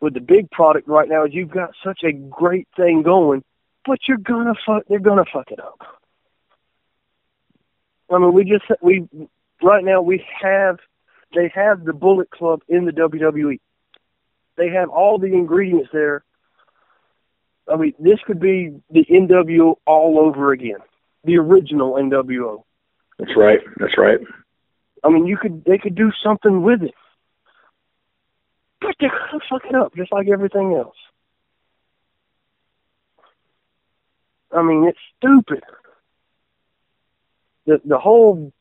with 0.00 0.14
the 0.14 0.20
big 0.20 0.50
product 0.50 0.88
right 0.88 1.08
now 1.08 1.24
is 1.24 1.34
you've 1.34 1.50
got 1.50 1.70
such 1.84 2.02
a 2.04 2.12
great 2.12 2.68
thing 2.76 3.02
going, 3.02 3.42
but 3.84 3.98
you're 4.06 4.16
gonna 4.16 4.54
fuck. 4.66 4.84
They're 4.88 5.00
gonna 5.00 5.24
fuck 5.30 5.50
it 5.50 5.60
up. 5.60 5.80
I 8.10 8.18
mean, 8.18 8.32
we 8.32 8.44
just 8.44 8.64
we 8.80 9.08
right 9.62 9.84
now 9.84 10.02
we 10.02 10.24
have 10.40 10.78
they 11.34 11.50
have 11.54 11.84
the 11.84 11.92
Bullet 11.92 12.30
Club 12.30 12.62
in 12.68 12.84
the 12.84 12.92
WWE. 12.92 13.58
They 14.56 14.68
have 14.68 14.88
all 14.88 15.18
the 15.18 15.26
ingredients 15.26 15.90
there. 15.92 16.24
I 17.72 17.76
mean, 17.76 17.94
this 17.98 18.18
could 18.26 18.40
be 18.40 18.76
the 18.90 19.04
NWO 19.04 19.76
all 19.86 20.18
over 20.18 20.52
again, 20.52 20.78
the 21.24 21.38
original 21.38 21.94
NWO. 21.94 22.64
That's 23.18 23.36
right. 23.36 23.60
That's 23.78 23.96
right. 23.96 24.20
I 25.02 25.08
mean, 25.08 25.26
you 25.26 25.36
could 25.36 25.64
they 25.64 25.78
could 25.78 25.94
do 25.94 26.10
something 26.22 26.62
with 26.62 26.82
it, 26.82 26.94
but 28.80 28.94
they're 29.00 29.10
gonna 29.10 29.42
fuck 29.48 29.64
it 29.66 29.74
up 29.74 29.94
just 29.94 30.12
like 30.12 30.28
everything 30.28 30.74
else. 30.74 30.96
I 34.50 34.62
mean, 34.62 34.84
it's 34.84 34.98
stupid. 35.18 35.62
The 37.66 37.80
the 37.84 37.98
whole 37.98 38.52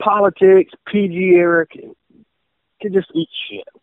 politics, 0.00 0.72
PG 0.86 1.14
era, 1.14 1.66
could 1.66 2.92
just 2.92 3.10
eat 3.14 3.28
shit. 3.48 3.79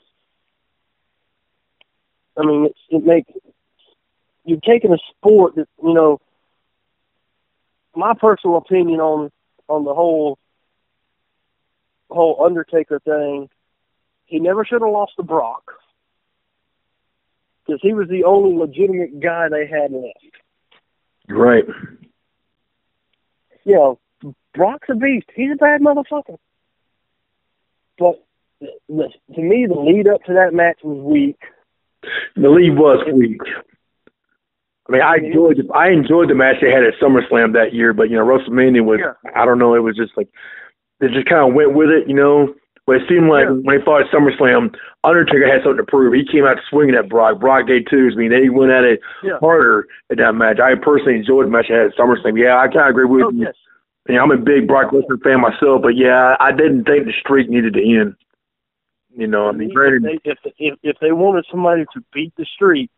I 2.38 2.45
mean, 2.45 2.65
it's, 2.65 2.80
it 2.89 3.04
makes 3.04 3.32
you're 4.45 4.60
taking 4.60 4.93
a 4.93 4.97
sport 5.12 5.56
that 5.56 5.67
you 5.84 5.93
know. 5.93 6.19
My 7.95 8.13
personal 8.13 8.58
opinion 8.58 9.00
on 9.00 9.32
on 9.67 9.84
the 9.84 9.93
whole 9.93 10.38
whole 12.10 12.43
Undertaker 12.43 13.00
thing, 13.00 13.50
he 14.26 14.39
never 14.39 14.63
should 14.63 14.82
have 14.82 14.91
lost 14.91 15.13
to 15.17 15.23
Brock 15.23 15.73
because 17.65 17.80
he 17.82 17.93
was 17.93 18.08
the 18.08 18.23
only 18.23 18.56
legitimate 18.56 19.19
guy 19.19 19.50
they 19.50 19.67
had 19.67 19.91
left. 19.91 20.36
Right. 21.28 21.65
You 23.65 23.76
know, 23.76 24.00
Brock's 24.54 24.88
a 24.89 24.95
beast. 24.95 25.28
He's 25.36 25.52
a 25.52 25.56
bad 25.56 25.82
motherfucker. 25.82 26.38
But 27.97 28.23
the, 28.62 29.10
to 29.36 29.41
me, 29.41 29.65
the 29.65 29.76
lead 29.76 30.08
up 30.08 30.23
to 30.26 30.34
that 30.34 30.54
match 30.54 30.80
was 30.84 30.97
weak. 31.04 31.39
The 32.36 32.49
lead 32.49 32.77
was 32.77 33.05
weak. 33.13 33.41
I 34.88 34.91
mean, 34.91 35.01
I 35.01 35.15
enjoyed 35.17 35.57
the, 35.57 35.73
I 35.73 35.89
enjoyed 35.89 36.29
the 36.29 36.36
match 36.36 36.57
they 36.62 36.71
had 36.71 36.83
at 36.83 36.93
SummerSlam 37.01 37.53
that 37.53 37.73
year, 37.73 37.91
but 37.93 38.10
you 38.10 38.15
know, 38.15 38.25
WrestleMania 38.25 38.86
was 38.86 38.99
Yeah. 39.01 39.13
I 39.36 39.45
don't 39.45 39.60
know, 39.60 39.75
it 39.75 39.83
was 39.83 39.97
just 39.97 40.15
like 40.15 40.29
they 40.99 41.07
just 41.10 41.27
kind 41.27 41.47
of 41.47 41.53
went 41.53 41.73
with 41.73 41.89
it, 41.89 42.07
you 42.07 42.15
know. 42.15 42.53
But 42.86 42.97
it 42.97 43.10
seemed 43.10 43.27
like 43.27 43.45
Yeah. 43.45 43.60
when 43.63 43.79
he 43.79 43.83
fought 43.83 44.01
at 44.03 44.12
SummerSlam, 44.12 44.73
Undertaker 45.03 45.45
had 45.45 45.62
something 45.62 45.77
to 45.86 45.91
prove. 45.91 46.13
He 46.13 46.23
came 46.25 46.45
out 46.45 46.57
swinging 46.69 46.95
at 46.95 47.10
Brock. 47.10 47.39
Brock 47.39 47.67
did 47.67 47.86
too. 47.89 48.10
I 48.13 48.15
mean, 48.15 48.29
they 48.31 48.47
went 48.47 48.71
at 48.71 48.86
it 48.86 49.01
Yeah. 49.23 49.39
harder 49.39 49.88
at 50.10 50.17
that 50.19 50.36
match. 50.36 50.60
I 50.62 50.75
personally 50.75 51.15
enjoyed 51.17 51.47
the 51.47 51.51
match 51.51 51.67
they 51.67 51.75
had 51.75 51.88
at 51.88 51.95
SummerSlam. 51.97 52.39
Yeah, 52.39 52.57
I 52.57 52.67
kind 52.67 52.86
of 52.86 52.91
agree 52.91 53.05
with 53.05 53.23
Oh 53.25 53.31
you. 53.31 53.43
yes. 53.43 53.55
Know, 54.07 54.21
I'm 54.23 54.31
a 54.31 54.38
big 54.38 54.67
Brock 54.69 54.91
Lesnar 54.91 55.21
fan 55.21 55.41
myself, 55.41 55.81
but 55.81 55.97
yeah, 55.97 56.38
I 56.39 56.53
didn't 56.53 56.86
think 56.86 57.05
the 57.07 57.13
streak 57.19 57.49
needed 57.49 57.73
to 57.73 57.83
end. 57.99 58.15
You 59.17 59.25
know, 59.25 59.49
I 59.49 59.51
mean, 59.51 59.71
if 59.73 60.03
they, 60.03 60.19
if, 60.23 60.38
if 60.60 60.80
if 60.84 60.97
they 61.01 61.12
wanted 61.12 61.45
somebody 61.49 61.86
to 61.93 62.03
beat 62.13 62.36
the 62.38 62.45
streak, 62.45 62.91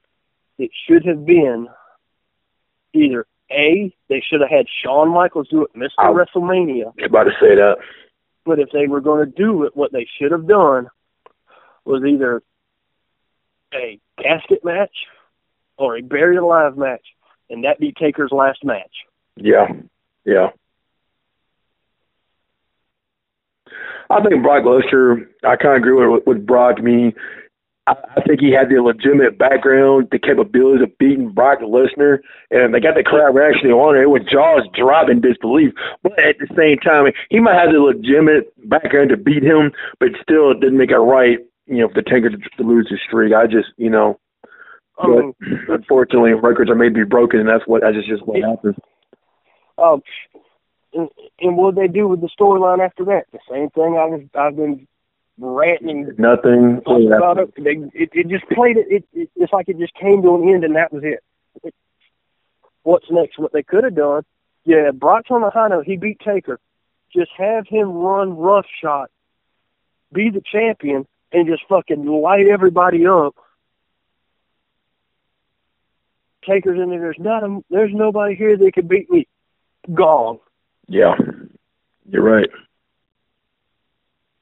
it 0.58 0.69
should 0.86 1.05
have 1.05 1.25
been 1.25 1.69
either 2.91 3.25
a 3.49 3.95
they 4.10 4.21
should 4.29 4.41
have 4.41 4.49
had 4.49 4.65
Shawn 4.84 5.10
Michaels 5.13 5.47
do 5.47 5.63
it, 5.63 5.73
Mr. 5.73 5.91
I- 5.97 6.10
WrestleMania. 6.10 6.91
About 7.05 7.23
to 7.23 7.32
say 7.39 7.55
that. 7.55 7.77
But 8.45 8.60
if 8.60 8.69
they 8.73 8.88
were 8.88 8.99
going 8.99 9.25
to 9.25 9.32
do 9.32 9.63
it, 9.63 9.77
what 9.77 9.93
they 9.93 10.08
should 10.19 10.34
have 10.34 10.45
done 10.45 10.89
was 11.86 12.03
either 12.03 12.43
a 13.73 13.97
casket 14.21 14.65
match 14.65 14.95
or 15.77 15.95
a 15.95 16.01
buried 16.01 16.38
alive 16.38 16.75
match, 16.75 17.05
and 17.49 17.63
that 17.63 17.79
be 17.79 17.93
Taker's 17.93 18.32
last 18.34 18.65
match. 18.65 18.91
Yeah, 19.38 19.67
yeah. 20.25 20.49
I 24.10 24.22
think 24.22 24.42
Brock 24.44 24.63
Lesnar. 24.63 25.28
I 25.44 25.56
kind 25.56 25.76
of 25.76 25.82
agree 25.82 26.08
with 26.08 26.24
with 26.26 26.46
Brock. 26.46 26.76
I 26.80 26.82
mean, 26.82 27.13
I, 27.88 27.96
I 28.18 28.22
think 28.22 28.39
he 28.39 28.52
had 28.52 28.70
the 28.70 28.82
legitimate 28.82 29.38
background, 29.38 30.08
the 30.12 30.20
capabilities 30.20 30.84
of 30.84 30.98
beating 30.98 31.30
Brock 31.30 31.60
Lesnar, 31.60 32.20
and 32.52 32.74
they 32.74 32.80
got 32.80 32.96
the 32.96 33.04
crowd 33.04 33.38
actually 33.38 33.72
on 33.72 33.96
it. 33.96 34.02
It 34.02 34.10
was 34.10 34.24
jaws 34.24 34.63
dropping 34.74 35.22
disbelief. 35.22 35.74
But 36.04 36.20
at 36.20 36.38
the 36.39 36.48
same 36.56 36.78
time, 36.80 37.12
he 37.30 37.39
might 37.39 37.60
have 37.60 37.72
the 37.72 37.80
legitimate 37.80 38.52
background 38.70 39.10
to 39.10 39.18
beat 39.18 39.44
him, 39.44 39.72
but 40.00 40.10
still 40.22 40.52
it 40.52 40.60
didn't 40.60 40.78
make 40.78 40.92
it 40.92 40.98
right. 40.98 41.39
You 41.68 41.78
know, 41.78 41.88
for 41.89 42.02
the 42.02 42.10
Taker 42.10 42.32
to, 42.32 42.38
to 42.38 42.63
lose 42.63 42.89
his 42.89 43.00
streak. 43.06 43.32
I 43.32 43.46
just, 43.46 43.70
you 43.78 43.92
know, 43.92 44.20
I 44.98 45.08
mean, 45.08 45.34
but 45.68 45.76
unfortunately, 45.76 46.34
records 46.34 46.72
are 46.72 46.76
made 46.76 46.96
to 46.96 47.02
be 47.02 47.04
broken, 47.04 47.39
and 47.39 47.48
that's 47.48 47.65
what 47.68 47.82
that's 47.82 47.96
just 48.08 48.26
what 48.26 48.42
happens. 48.42 48.76
um, 49.78 50.02
and, 50.93 51.10
and 51.39 51.58
what 51.58 51.75
they 51.75 51.88
do 51.88 52.08
with 52.08 52.21
the 52.21 52.30
storyline 52.30 52.84
after 52.84 53.06
that? 53.06 53.25
The 53.32 53.39
same 53.49 53.69
thing 53.69 53.97
I 53.97 54.06
was 54.06 54.21
I've 54.36 54.56
been 54.56 54.88
ranting 55.38 56.12
Nothing. 56.17 56.82
about 56.86 57.38
it. 57.39 57.54
They, 57.56 57.78
it. 57.93 58.10
It 58.13 58.28
just 58.28 58.47
played 58.49 58.78
it, 58.78 58.88
it. 58.89 59.06
It 59.13 59.30
It's 59.36 59.54
like 59.54 59.69
it 59.69 59.78
just 59.78 59.93
came 59.95 60.21
to 60.23 60.36
an 60.36 60.49
end, 60.49 60.63
and 60.63 60.75
that 60.75 60.91
was 60.91 61.04
it. 61.04 61.23
it 61.63 61.73
what's 62.84 63.10
next? 63.10 63.38
What 63.39 63.54
they 63.54 63.63
could 63.63 63.84
have 63.84 63.95
done? 63.95 64.23
Yeah, 64.65 64.91
Brock's 64.91 65.32
on 65.32 65.41
the 65.41 65.49
high 65.49 65.69
note. 65.69 65.86
He 65.86 65.97
beat 65.97 66.19
Taker. 66.19 66.60
Just 67.15 67.32
have 67.38 67.67
him 67.67 67.91
run 67.91 68.38
rough 68.38 68.67
shot, 68.82 69.10
be 70.13 70.30
the 70.30 70.41
champion, 70.41 71.08
and 71.32 71.47
just 71.47 71.63
fucking 71.67 72.06
light 72.06 72.47
everybody 72.47 73.08
up. 73.08 73.36
Taker's 76.45 76.80
in 76.80 76.89
there. 76.89 76.99
There's 76.99 77.19
not 77.19 77.43
a. 77.43 77.63
There's 77.69 77.93
nobody 77.93 78.36
here 78.36 78.58
that 78.58 78.73
could 78.73 78.88
beat 78.88 79.10
me. 79.10 79.28
Gone. 79.93 80.39
Yeah, 80.89 81.13
you're 82.10 82.23
right. 82.23 82.49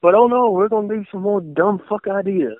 But 0.00 0.14
oh 0.14 0.26
no, 0.28 0.50
we're 0.50 0.68
gonna 0.68 0.88
do 0.88 1.04
some 1.12 1.22
more 1.22 1.42
dumb 1.42 1.82
fuck 1.88 2.08
ideas. 2.08 2.56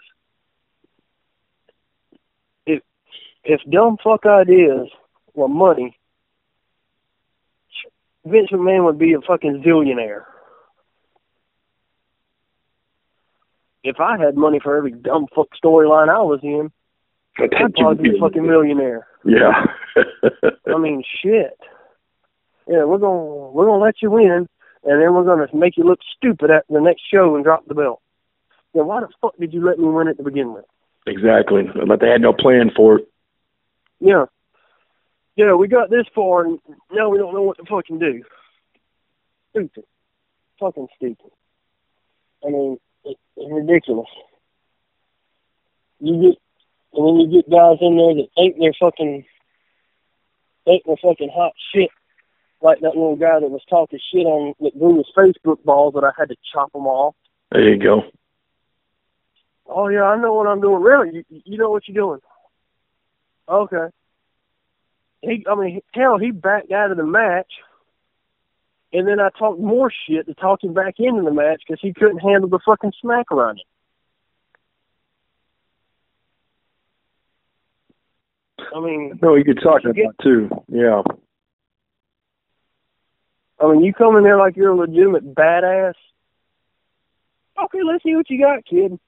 If 2.66 2.82
if 3.44 3.60
dumb 3.70 3.96
fuck 4.04 4.26
ideas 4.26 4.88
were 5.34 5.48
money, 5.48 5.96
Vince 8.26 8.50
McMahon 8.52 8.84
would 8.84 8.98
be 8.98 9.14
a 9.14 9.20
fucking 9.22 9.62
zillionaire. 9.66 10.24
If 13.82 14.00
I 14.00 14.18
had 14.18 14.36
money 14.36 14.60
for 14.62 14.76
every 14.76 14.92
dumb 14.92 15.28
fuck 15.34 15.48
storyline 15.64 16.10
I 16.10 16.20
was 16.20 16.40
in, 16.42 16.70
I'd 17.38 17.74
probably 17.74 18.10
be 18.10 18.16
a 18.18 18.20
fucking 18.20 18.46
millionaire. 18.46 19.06
Yeah. 19.24 19.64
I 20.66 20.78
mean, 20.78 21.02
shit. 21.22 21.58
Yeah, 22.68 22.84
we're 22.84 22.98
gonna 22.98 23.50
we're 23.50 23.66
gonna 23.66 23.82
let 23.82 24.02
you 24.02 24.10
win, 24.10 24.48
and 24.84 25.02
then 25.02 25.14
we're 25.14 25.24
gonna 25.24 25.48
make 25.54 25.76
you 25.76 25.84
look 25.84 26.00
stupid 26.16 26.50
at 26.50 26.64
the 26.68 26.80
next 26.80 27.02
show 27.10 27.34
and 27.34 27.44
drop 27.44 27.66
the 27.66 27.74
belt. 27.74 28.02
Then 28.74 28.86
why 28.86 29.00
the 29.00 29.08
fuck 29.20 29.36
did 29.38 29.54
you 29.54 29.64
let 29.64 29.78
me 29.78 29.86
win 29.86 30.08
it 30.08 30.18
to 30.18 30.22
begin 30.22 30.52
with? 30.52 30.64
exactly. 31.06 31.62
But 31.86 32.00
they 32.00 32.10
had 32.10 32.20
no 32.20 32.34
plan 32.34 32.70
for 32.76 32.98
it. 32.98 33.08
Yeah, 34.00 34.26
yeah, 35.38 35.54
we 35.54 35.68
got 35.68 35.88
this 35.88 36.06
far, 36.16 36.44
and 36.44 36.58
now 36.90 37.10
we 37.10 37.18
don't 37.18 37.32
know 37.32 37.42
what 37.42 37.58
to 37.58 37.64
fucking 37.64 38.00
do. 38.00 38.24
Stupid, 39.50 39.84
fucking 40.58 40.88
stupid. 40.96 41.30
I 42.44 42.50
mean, 42.50 42.78
it, 43.04 43.16
it's 43.36 43.52
ridiculous. 43.52 44.08
You 46.00 46.20
get, 46.20 46.38
and 46.92 47.06
then 47.06 47.20
you 47.20 47.40
get 47.40 47.48
guys 47.48 47.78
in 47.80 47.96
there 47.96 48.14
that 48.14 48.28
think 48.34 48.56
they're 48.58 48.72
fucking, 48.80 49.26
think 50.64 50.82
they're 50.84 50.96
fucking 50.96 51.30
hot 51.32 51.52
shit, 51.72 51.90
like 52.60 52.80
that 52.80 52.96
little 52.96 53.16
guy 53.16 53.38
that 53.40 53.50
was 53.50 53.62
talking 53.68 54.00
shit 54.12 54.26
on 54.26 54.54
that 54.60 54.78
grew 54.78 54.96
his 54.96 55.10
Facebook 55.16 55.62
balls 55.64 55.94
that 55.94 56.04
I 56.04 56.10
had 56.18 56.28
to 56.30 56.36
chop 56.52 56.72
them 56.72 56.86
off. 56.86 57.14
There 57.52 57.68
you 57.68 57.78
go. 57.78 58.02
Oh 59.66 59.88
yeah, 59.88 60.04
I 60.04 60.16
know 60.16 60.34
what 60.34 60.46
I'm 60.46 60.60
doing. 60.60 60.82
Really, 60.82 61.24
you, 61.28 61.42
you 61.44 61.58
know 61.58 61.70
what 61.70 61.86
you're 61.86 61.94
doing? 61.94 62.20
Okay. 63.48 63.86
He, 65.20 65.44
I 65.50 65.54
mean, 65.54 65.80
hell, 65.94 66.18
he 66.18 66.30
backed 66.30 66.70
out 66.70 66.90
of 66.90 66.96
the 66.96 67.04
match, 67.04 67.52
and 68.92 69.06
then 69.06 69.20
I 69.20 69.30
talked 69.30 69.60
more 69.60 69.90
shit 70.06 70.26
to 70.26 70.34
talk 70.34 70.62
him 70.62 70.74
back 70.74 70.94
into 70.98 71.22
the 71.22 71.32
match 71.32 71.62
because 71.66 71.80
he 71.80 71.92
couldn't 71.92 72.18
handle 72.18 72.48
the 72.48 72.60
fucking 72.64 72.92
smack 73.00 73.30
around 73.30 73.58
him. 73.58 73.64
I 78.74 78.80
mean, 78.80 79.18
No, 79.22 79.34
you 79.34 79.44
could 79.44 79.60
talk 79.62 79.84
about 79.84 80.16
too. 80.22 80.48
Yeah. 80.68 81.02
I 83.60 83.72
mean, 83.72 83.82
you 83.82 83.92
come 83.92 84.16
in 84.16 84.24
there 84.24 84.38
like 84.38 84.56
you're 84.56 84.70
a 84.70 84.76
legitimate 84.76 85.34
badass. 85.34 85.94
Okay, 87.62 87.80
let's 87.84 88.04
see 88.04 88.14
what 88.14 88.30
you 88.30 88.40
got, 88.40 88.64
kid. 88.64 88.98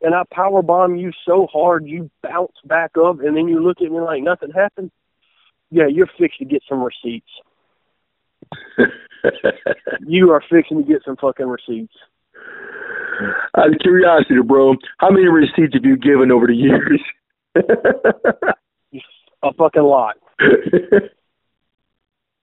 And 0.00 0.14
I 0.14 0.22
power 0.30 0.62
bomb 0.62 0.96
you 0.96 1.12
so 1.26 1.46
hard 1.52 1.86
you 1.86 2.10
bounce 2.22 2.56
back 2.64 2.92
up, 2.96 3.20
and 3.20 3.36
then 3.36 3.48
you 3.48 3.60
look 3.62 3.80
at 3.80 3.90
me 3.90 4.00
like 4.00 4.22
nothing 4.22 4.50
happened. 4.50 4.90
Yeah, 5.70 5.86
you're 5.86 6.08
fixed 6.18 6.38
to 6.38 6.44
get 6.44 6.62
some 6.68 6.82
receipts. 6.82 7.30
You 10.06 10.32
are 10.32 10.42
fixing 10.50 10.78
to 10.78 10.84
get 10.84 11.02
some 11.04 11.16
fucking 11.16 11.46
receipts. 11.46 11.94
Out 13.56 13.72
of 13.72 13.78
curiosity, 13.80 14.42
bro, 14.44 14.74
how 14.98 15.10
many 15.10 15.26
receipts 15.26 15.74
have 15.74 15.84
you 15.84 15.96
given 15.96 16.30
over 16.32 16.46
the 16.46 16.54
years? 16.54 17.00
A 19.42 19.52
fucking 19.54 19.82
lot. 19.82 20.16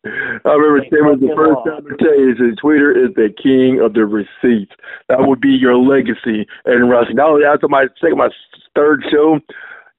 I 0.03 0.49
remember 0.53 0.81
saying 0.89 1.05
was 1.05 1.19
the 1.19 1.33
first 1.35 1.59
time 1.65 1.85
to 1.85 1.95
tell 1.97 2.17
you 2.19 2.31
is 2.31 2.57
Twitter 2.57 2.91
is 2.91 3.13
the 3.13 3.29
king 3.29 3.79
of 3.79 3.93
the 3.93 4.05
receipts. 4.05 4.73
That 5.09 5.27
would 5.27 5.39
be 5.41 5.49
your 5.49 5.77
legacy 5.77 6.47
in 6.65 6.89
wrestling. 6.89 7.17
Not 7.17 7.29
only 7.29 7.45
after 7.45 7.67
my 7.67 7.85
second, 8.01 8.17
my 8.17 8.29
third 8.75 9.03
show, 9.11 9.39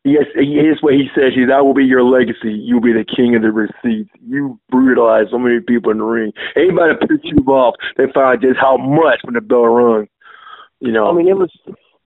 yes, 0.02 0.26
he- 0.34 0.54
here's 0.58 0.82
what 0.82 0.94
he 0.94 1.08
says: 1.14 1.34
"He 1.34 1.44
that 1.44 1.64
will 1.64 1.74
be 1.74 1.84
your 1.84 2.02
legacy. 2.02 2.52
You'll 2.52 2.80
be 2.80 2.92
the 2.92 3.04
king 3.04 3.36
of 3.36 3.42
the 3.42 3.52
receipts. 3.52 4.10
You 4.26 4.58
brutalized 4.70 5.30
so 5.30 5.38
many 5.38 5.60
people 5.60 5.92
in 5.92 5.98
the 5.98 6.04
ring. 6.04 6.32
Anybody 6.56 6.94
that 6.94 7.08
pissed 7.08 7.24
you 7.24 7.44
off, 7.46 7.76
they 7.96 8.10
find 8.10 8.40
just 8.42 8.58
how 8.58 8.76
much 8.78 9.20
when 9.22 9.34
the 9.34 9.40
bell 9.40 9.66
rung. 9.66 10.08
You 10.80 10.90
know, 10.90 11.08
I 11.08 11.12
mean, 11.12 11.28
it 11.28 11.36
was. 11.36 11.50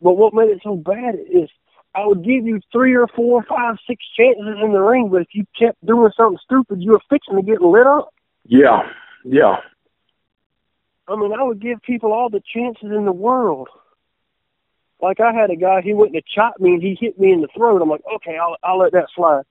But 0.03 0.19
what 0.19 0.35
made 0.35 0.51
it 0.51 0.61
so 0.63 0.77
bad 0.77 1.15
is 1.31 1.49
I 1.97 2.07
would 2.07 2.23
give 2.23 2.45
you 2.45 2.61
three 2.71 2.95
or 2.95 3.07
four, 3.09 3.43
five, 3.45 3.77
six 3.87 4.05
chances 4.17 4.57
in 4.63 4.73
the 4.73 4.81
ring, 4.81 5.09
but 5.11 5.23
if 5.23 5.29
you 5.33 5.47
kept 5.59 5.85
doing 5.85 6.13
something 6.17 6.39
stupid, 6.45 6.83
you 6.83 6.93
were 6.93 7.01
fixing 7.09 7.37
to 7.37 7.43
get 7.43 7.63
lit 7.63 7.87
up. 7.87 8.13
yeah, 8.45 8.83
yeah, 9.25 9.57
I 11.09 11.17
mean, 11.17 11.33
I 11.33 11.43
would 11.43 11.61
give 11.61 11.81
people 11.83 12.13
all 12.13 12.29
the 12.29 12.43
chances 12.55 12.91
in 12.91 13.05
the 13.05 13.13
world. 13.13 13.69
Like 15.01 15.21
I 15.21 15.33
had 15.33 15.51
a 15.51 15.57
guy, 15.57 15.83
he 15.83 15.95
went 15.95 16.15
to 16.15 16.23
chop 16.35 16.59
me 16.59 16.75
and 16.75 16.83
he 16.83 16.97
hit 16.99 17.19
me 17.19 17.33
in 17.33 17.43
the 17.43 17.49
throat. 17.57 17.83
I'm 17.83 17.91
like, 17.91 18.03
okay, 18.17 18.39
I'll 18.39 18.57
I'll 18.63 18.79
let 18.79 18.93
that 18.93 19.09
slide. 19.15 19.45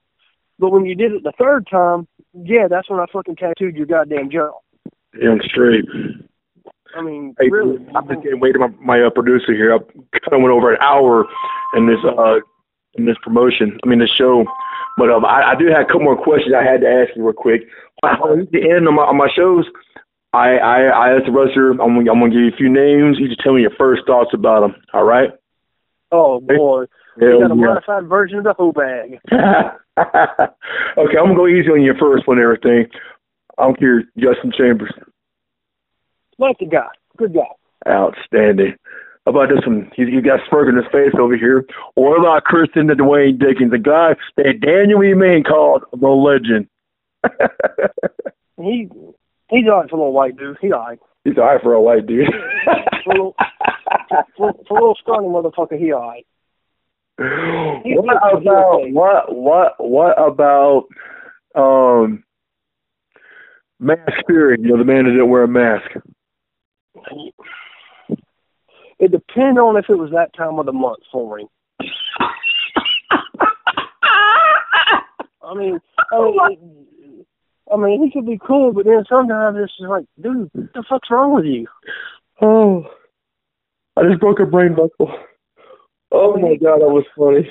But 0.58 0.71
when 0.71 0.86
you 0.86 0.95
did 0.95 1.12
it 1.12 1.23
the 1.23 1.34
third 1.38 1.67
time, 1.69 2.08
yeah, 2.34 2.67
that's 2.67 2.89
when 2.89 2.99
I 2.99 3.05
fucking 3.12 3.36
tattooed 3.36 3.75
your 3.75 3.86
goddamn 3.86 4.31
jaw. 4.31 4.51
damn 5.19 5.39
straight. 5.41 5.86
I 6.95 7.01
mean, 7.01 7.36
Hey, 7.39 7.49
really. 7.49 7.86
I've 7.95 8.08
been 8.08 8.21
getting 8.21 8.39
waiting. 8.39 8.62
My, 8.62 8.69
my 8.79 9.01
uh, 9.01 9.10
producer 9.10 9.53
here. 9.53 9.75
I 9.75 9.79
kind 9.79 10.34
of 10.34 10.41
went 10.41 10.53
over 10.53 10.73
an 10.73 10.81
hour 10.81 11.25
in 11.75 11.88
this 11.88 11.99
uh 12.03 12.39
in 12.95 13.05
this 13.05 13.17
promotion. 13.21 13.77
I 13.84 13.88
mean, 13.88 13.99
this 13.99 14.10
show. 14.17 14.45
But 14.97 15.12
um, 15.12 15.25
I, 15.25 15.51
I 15.51 15.55
do 15.55 15.67
have 15.67 15.81
a 15.81 15.86
couple 15.86 16.03
more 16.03 16.21
questions 16.21 16.55
I 16.55 16.63
had 16.63 16.81
to 16.81 16.88
ask 16.89 17.15
you 17.15 17.23
real 17.23 17.34
quick. 17.34 17.63
At 18.03 18.19
the 18.51 18.69
end 18.71 18.88
of 18.88 18.93
my, 18.93 19.03
on 19.03 19.17
my 19.17 19.27
shows, 19.36 19.65
I, 20.31 20.58
I, 20.58 20.81
I 20.84 21.15
asked 21.15 21.25
the 21.25 21.31
wrestler, 21.31 21.71
I'm 21.71 21.97
I'm 21.97 22.05
gonna 22.05 22.29
give 22.29 22.39
you 22.39 22.47
a 22.53 22.58
few 22.58 22.69
names. 22.69 23.17
You 23.19 23.27
just 23.27 23.41
tell 23.41 23.53
me 23.53 23.62
your 23.62 23.75
first 23.77 24.03
thoughts 24.05 24.31
about 24.34 24.62
them. 24.62 24.75
All 24.93 25.03
right? 25.03 25.31
Oh 26.12 26.39
boy, 26.39 26.86
Hell 27.19 27.29
you 27.29 27.39
got 27.39 27.51
a 27.51 27.55
yeah. 27.55 27.65
modified 27.65 28.08
version 28.08 28.38
of 28.39 28.43
the 28.45 28.53
hoe 28.53 28.71
bag. 28.71 29.19
okay, 29.31 31.17
I'm 31.17 31.25
gonna 31.27 31.36
go 31.36 31.47
easy 31.47 31.69
on 31.69 31.81
your 31.81 31.97
first 31.97 32.27
one. 32.27 32.38
and 32.38 32.43
Everything. 32.43 32.88
I'm 33.58 33.75
here, 33.79 34.03
Justin 34.17 34.51
Chambers. 34.58 34.93
Like 36.38 36.58
the 36.60 36.65
guy, 36.65 36.88
good 37.17 37.34
guy. 37.34 37.48
Outstanding. 37.88 38.76
How 39.26 39.32
about 39.32 39.50
this 39.50 39.65
one? 39.65 39.91
He's, 39.95 40.08
he's 40.08 40.24
got 40.24 40.39
smirk 40.48 40.69
in 40.69 40.76
his 40.76 40.91
face 40.91 41.13
over 41.19 41.36
here. 41.36 41.65
Or 41.95 42.17
about 42.17 42.43
Kristen 42.43 42.89
and 42.89 43.00
Dwayne 43.00 43.39
Dickens, 43.39 43.71
the 43.71 43.80
guy 43.80 44.15
that 44.38 44.60
Daniel 44.60 45.04
E. 45.04 45.13
Main 45.13 45.43
called 45.43 45.84
the 45.91 46.08
legend. 46.08 46.67
He 48.58 48.89
he's 49.50 49.65
all 49.67 49.82
right 49.82 49.89
for 49.89 49.95
a 49.95 50.00
little 50.00 50.13
white 50.13 50.38
dude. 50.38 50.58
He 50.62 50.71
all 50.71 50.80
right. 50.80 51.00
He's 51.24 51.38
all 51.38 51.43
right 51.45 51.62
for 51.62 51.74
a 51.74 51.82
white 51.82 52.06
dude. 52.06 52.28
For 53.04 53.12
a 53.12 53.13
little, 53.13 53.36
for, 54.38 54.54
for 54.67 54.78
a 54.78 54.82
little 54.82 54.95
scrawny 54.95 55.28
motherfucker, 55.28 55.78
he 55.78 55.91
all 55.91 56.08
right. 56.08 56.26
what 57.17 58.34
about 58.34 58.91
what 58.91 59.36
what 59.36 59.76
what 59.80 60.21
about 60.21 60.86
um 61.56 62.24
Mask 63.80 64.12
Spirit? 64.19 64.62
You 64.62 64.69
know, 64.69 64.78
the 64.78 64.86
man 64.86 65.06
that 65.06 65.12
didn't 65.12 65.30
wear 65.30 65.43
a 65.43 65.48
mask. 65.48 65.91
It 69.00 69.12
depends 69.12 69.60
on 69.60 69.78
if 69.78 69.89
it 69.89 69.98
was 69.98 70.12
that 70.12 70.34
time 70.34 70.58
of 70.58 70.65
the 70.65 70.74
month 70.74 71.04
for 71.12 71.39
him. 71.39 71.48
I 75.44 75.54
mean, 75.54 75.80
I 76.12 76.22
mean, 76.22 77.26
I 77.72 77.78
mean, 77.78 78.04
he 78.04 78.12
could 78.12 78.26
be 78.26 78.39
cool, 78.46 78.74
but 78.74 78.86
then 78.86 79.04
sometimes 79.08 79.58
it's 79.60 79.78
just 79.78 79.89
like, 79.89 80.06
dude, 80.22 80.50
what 80.54 80.74
the 80.74 80.84
fuck's 80.88 81.12
wrong 81.12 81.36
with 81.36 81.46
you? 81.46 81.68
Oh, 82.41 82.86
I 83.98 84.04
just 84.04 84.20
broke 84.20 84.39
a 84.39 84.46
brain 84.46 84.76
buckle. 84.76 85.13
Oh 86.12 86.38
my 86.38 86.56
god, 86.56 86.82
that 86.82 86.89
was 86.89 87.06
funny. 87.18 87.50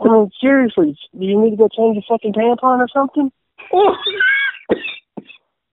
I 0.00 0.08
mean, 0.08 0.30
seriously, 0.40 0.96
do 1.18 1.24
you 1.24 1.40
need 1.40 1.50
to 1.50 1.56
go 1.56 1.68
change 1.68 1.96
a 1.96 2.02
fucking 2.08 2.32
tampon 2.34 2.80
or 2.80 2.88
something? 2.92 3.30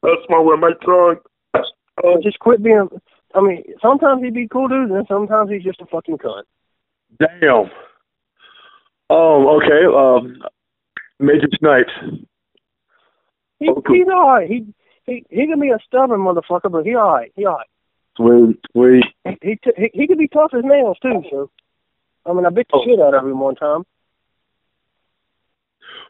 That's 0.04 0.26
my 0.30 0.40
with 0.40 0.60
my 0.60 0.74
tongue. 0.86 1.20
Or 2.04 2.20
just 2.22 2.40
quit 2.40 2.64
being. 2.64 2.88
I 3.34 3.42
mean, 3.42 3.64
sometimes 3.82 4.24
he'd 4.24 4.34
be 4.34 4.48
cool, 4.48 4.68
dude, 4.68 4.92
and 4.92 5.06
sometimes 5.08 5.50
he's 5.50 5.64
just 5.64 5.82
a 5.82 5.86
fucking 5.86 6.18
cunt. 6.18 6.44
Damn. 7.20 7.70
Oh, 9.10 9.58
okay. 9.62 9.86
Um, 9.86 10.42
Major 11.20 11.48
Snipes. 11.60 11.92
He, 13.60 13.70
Oh, 13.70 13.82
cool. 13.86 13.96
He's 13.96 14.08
all 14.08 14.28
right. 14.34 14.50
He 14.50 14.66
he 15.06 15.26
he 15.30 15.48
can 15.48 15.60
be 15.60 15.70
a 15.70 15.78
stubborn 15.86 16.22
motherfucker, 16.22 16.72
but 16.72 16.86
he 16.86 16.96
all 16.96 17.14
right. 17.14 17.32
He 17.36 17.46
all 17.46 17.56
right. 17.58 17.68
Sweet, 18.18 18.60
sweet. 18.72 19.06
He 19.24 19.38
he, 19.42 19.56
t- 19.64 19.72
he 19.78 19.90
he 19.94 20.08
could 20.08 20.18
be 20.18 20.28
tough 20.28 20.52
as 20.56 20.64
nails 20.64 20.98
too. 21.02 21.24
So, 21.30 21.52
I 22.26 22.34
mean, 22.34 22.46
I 22.46 22.50
bit 22.50 22.68
the 22.72 22.78
Oh. 22.78 22.84
shit 22.86 23.00
out 23.00 23.14
of 23.14 23.24
him 23.26 23.40
one 23.40 23.56
time. 23.56 23.84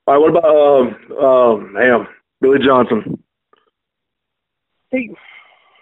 All 0.08 0.13
right, 0.13 0.17
what 0.17 0.30
about 0.30 0.46
um 0.46 1.17
um 1.24 1.74
damn 1.78 2.08
Billy 2.39 2.60
Johnson? 2.65 3.22
He 4.91 5.13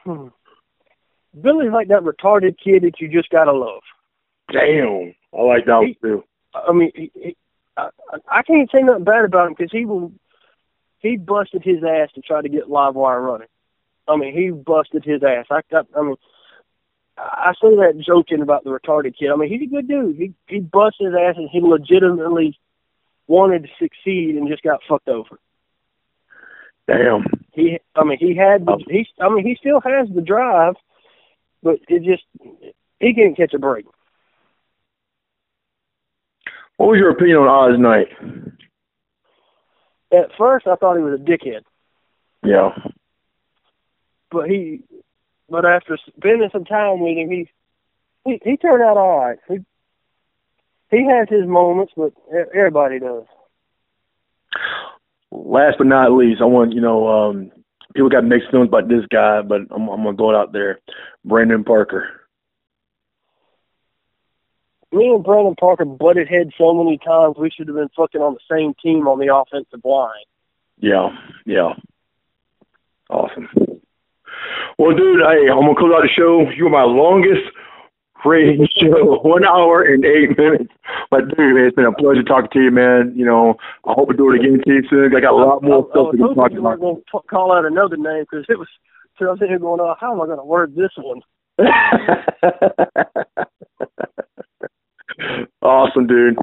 hmm. 0.10 0.28
Billy's 1.40 1.72
like 1.72 1.90
that 1.90 2.02
retarded 2.02 2.58
kid 2.58 2.84
that 2.84 3.00
you 3.00 3.08
just 3.08 3.30
gotta 3.30 3.52
love. 3.52 3.82
Damn, 4.52 5.14
I 5.38 5.42
like 5.42 5.66
that 5.66 5.78
one 5.78 5.96
too. 6.02 6.24
I 6.54 6.72
mean, 6.72 6.92
he, 6.96 7.12
he, 7.14 7.38
I, 7.78 7.90
I 8.28 8.42
can't 8.44 8.70
say 8.72 8.82
nothing 8.82 9.04
bad 9.04 9.26
about 9.26 9.48
him 9.48 9.56
because 9.58 9.72
he 9.72 9.86
will. 9.86 10.12
He 11.00 11.16
busted 11.16 11.64
his 11.64 11.84
ass 11.84 12.10
to 12.16 12.22
try 12.22 12.42
to 12.42 12.50
get 12.50 12.70
live 12.70 12.96
wire 12.96 13.22
running. 13.22 13.48
I 14.08 14.18
mean, 14.18 14.34
he 14.34 14.50
busted 14.50 15.06
his 15.06 15.24
ass. 15.24 15.46
I, 15.50 15.62
I, 15.72 15.82
I 15.96 16.02
mean, 16.02 16.16
I 17.18 17.54
say 17.62 17.76
that 17.76 18.00
joking 18.00 18.42
about 18.42 18.64
the 18.64 18.72
retarded 18.72 19.16
kid. 19.18 19.30
I 19.32 19.36
mean, 19.36 19.50
he's 19.50 19.62
a 19.62 19.72
good 19.72 19.88
dude. 19.88 20.18
He 20.18 20.34
he 20.48 20.60
busted 20.60 21.08
his 21.08 21.16
ass 21.16 21.36
and 21.38 21.50
he 21.50 21.62
legitimately 21.62 22.60
wanted 23.28 23.64
to 23.64 23.70
succeed 23.80 24.36
and 24.36 24.50
just 24.50 24.64
got 24.64 24.82
fucked 24.88 25.08
over. 25.08 25.40
Damn. 26.88 27.24
He, 27.60 27.80
I 27.96 28.04
mean, 28.04 28.18
he 28.20 28.36
had 28.36 28.66
the, 28.66 28.82
he, 28.88 29.08
I 29.20 29.30
mean, 29.30 29.46
he 29.46 29.56
still 29.56 29.82
has 29.82 30.08
the 30.14 30.22
drive, 30.22 30.76
but 31.62 31.80
it 31.88 32.04
just 32.04 32.24
he 33.00 33.14
can't 33.14 33.36
catch 33.36 33.54
a 33.54 33.60
break. 33.60 33.86
What 36.78 36.90
was 36.90 36.98
your 37.00 37.10
opinion 37.10 37.40
on 37.40 37.74
Oz 37.74 37.80
Knight? 37.80 38.08
At 40.12 40.32
first, 40.38 40.68
I 40.68 40.76
thought 40.76 40.96
he 40.96 41.04
was 41.04 41.20
a 41.20 41.24
dickhead. 41.24 41.64
Yeah. 42.44 42.70
but 44.32 44.50
he, 44.50 44.82
but 45.50 45.66
after 45.66 45.98
spending 46.18 46.50
some 46.52 46.66
time 46.66 47.02
with 47.02 47.18
him, 47.18 47.30
he, 47.30 47.50
he, 48.26 48.40
he 48.44 48.58
turned 48.58 48.82
out 48.82 48.98
all 48.98 49.20
right. 49.20 49.40
He, 49.48 49.58
he 50.90 51.06
has 51.06 51.28
his 51.30 51.46
moments, 51.46 51.94
but 51.96 52.14
everybody 52.56 53.00
does. 53.00 53.26
Last 55.32 55.78
but 55.78 55.88
not 55.88 56.12
least, 56.12 56.42
I 56.42 56.46
want 56.46 56.74
you 56.74 56.82
know 56.82 57.08
um 57.08 57.52
people 57.94 58.10
got 58.10 58.26
mixed 58.26 58.50
feelings 58.52 58.70
about 58.70 58.88
this 58.88 59.06
guy, 59.12 59.42
but 59.42 59.62
I'm 59.72 59.88
I'm 59.90 60.04
gonna 60.04 60.14
go 60.14 60.36
out 60.36 60.54
there. 60.54 60.80
Brandon 61.24 61.64
Parker. 61.64 62.08
Me 64.92 65.08
and 65.08 65.24
Brandon 65.24 65.56
Parker 65.60 65.86
butted 65.86 66.28
heads 66.28 66.52
so 66.58 66.74
many 66.74 66.98
times. 66.98 67.36
We 67.38 67.52
should 67.52 67.68
have 67.68 67.78
been 67.78 67.90
fucking 67.96 68.22
on 68.22 68.34
the 68.34 68.56
same 68.56 68.74
team 68.82 69.08
on 69.08 69.20
the 69.20 69.34
offensive 69.34 69.82
line. 69.84 70.26
Yeah, 70.80 71.10
yeah. 71.46 71.74
Awesome. 73.10 73.50
Well, 74.80 74.96
dude, 74.96 75.20
hey, 75.20 75.50
I'm 75.52 75.62
gonna 75.62 75.76
close 75.76 75.94
out 75.94 76.02
the 76.02 76.10
show. 76.16 76.50
You 76.56 76.66
were 76.66 76.70
my 76.70 76.84
longest 76.84 77.44
rating 78.26 78.68
show, 78.78 79.20
one 79.20 79.46
hour 79.46 79.84
and 79.84 80.04
eight 80.06 80.38
minutes. 80.38 80.72
But 81.10 81.30
dude, 81.30 81.56
man, 81.56 81.66
it's 81.66 81.76
been 81.76 81.86
a 81.86 81.94
pleasure 81.94 82.22
talking 82.24 82.50
to 82.54 82.64
you, 82.64 82.72
man. 82.72 83.14
You 83.16 83.26
know, 83.26 83.56
I 83.86 83.94
hope 83.94 84.10
we 84.10 84.16
do 84.16 84.32
it 84.34 84.40
again 84.40 84.62
to 84.66 84.74
you 84.74 84.84
soon. 84.90 85.16
I 85.16 85.20
got 85.20 85.34
a 85.34 85.36
lot 85.36 85.64
more 85.64 85.86
I, 85.86 85.88
I 85.88 85.92
stuff 85.92 86.08
was 86.14 86.30
to 86.30 86.36
talk 86.36 86.52
you 86.52 86.60
about. 86.60 86.80
going 86.80 86.98
to 86.98 87.04
call 87.30 87.52
out 87.52 87.66
another 87.66 87.98
name 87.98 88.26
because 88.30 88.46
it 88.50 88.58
was. 88.58 88.68
So 89.18 89.26
I 89.26 89.32
was 89.32 89.40
sitting 89.40 89.52
here 89.52 89.60
going, 89.60 89.82
"Oh, 89.82 89.96
how 90.00 90.14
am 90.14 90.22
I 90.22 90.26
going 90.26 90.38
to 90.38 90.46
word 90.46 90.76
this 90.76 90.92
one?" 90.98 91.22
awesome, 95.62 96.08
dude. 96.08 96.38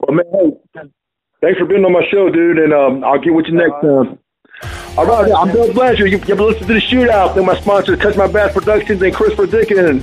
Well, 0.00 0.14
man, 0.14 0.26
hey, 0.32 0.52
thanks 1.40 1.58
for 1.58 1.64
being 1.66 1.84
on 1.84 1.92
my 1.92 2.06
show, 2.10 2.28
dude, 2.28 2.58
and 2.58 2.74
um, 2.74 3.04
I'll 3.04 3.18
get 3.18 3.32
with 3.32 3.46
you 3.46 3.54
next 3.54 3.80
time. 3.80 4.18
All 4.98 5.06
right, 5.06 5.32
I'm 5.32 5.52
Bill 5.52 5.72
Blanchard. 5.72 6.10
You, 6.10 6.18
you've 6.18 6.26
been 6.26 6.38
listening 6.38 6.66
to 6.68 6.74
the 6.74 6.80
Shootout. 6.80 7.34
Thank 7.34 7.46
my 7.46 7.58
sponsors, 7.60 8.00
Touch 8.00 8.16
My 8.16 8.26
Bass 8.26 8.52
Productions 8.52 9.00
and 9.00 9.14
Christopher 9.14 9.46
Dickens. 9.46 10.02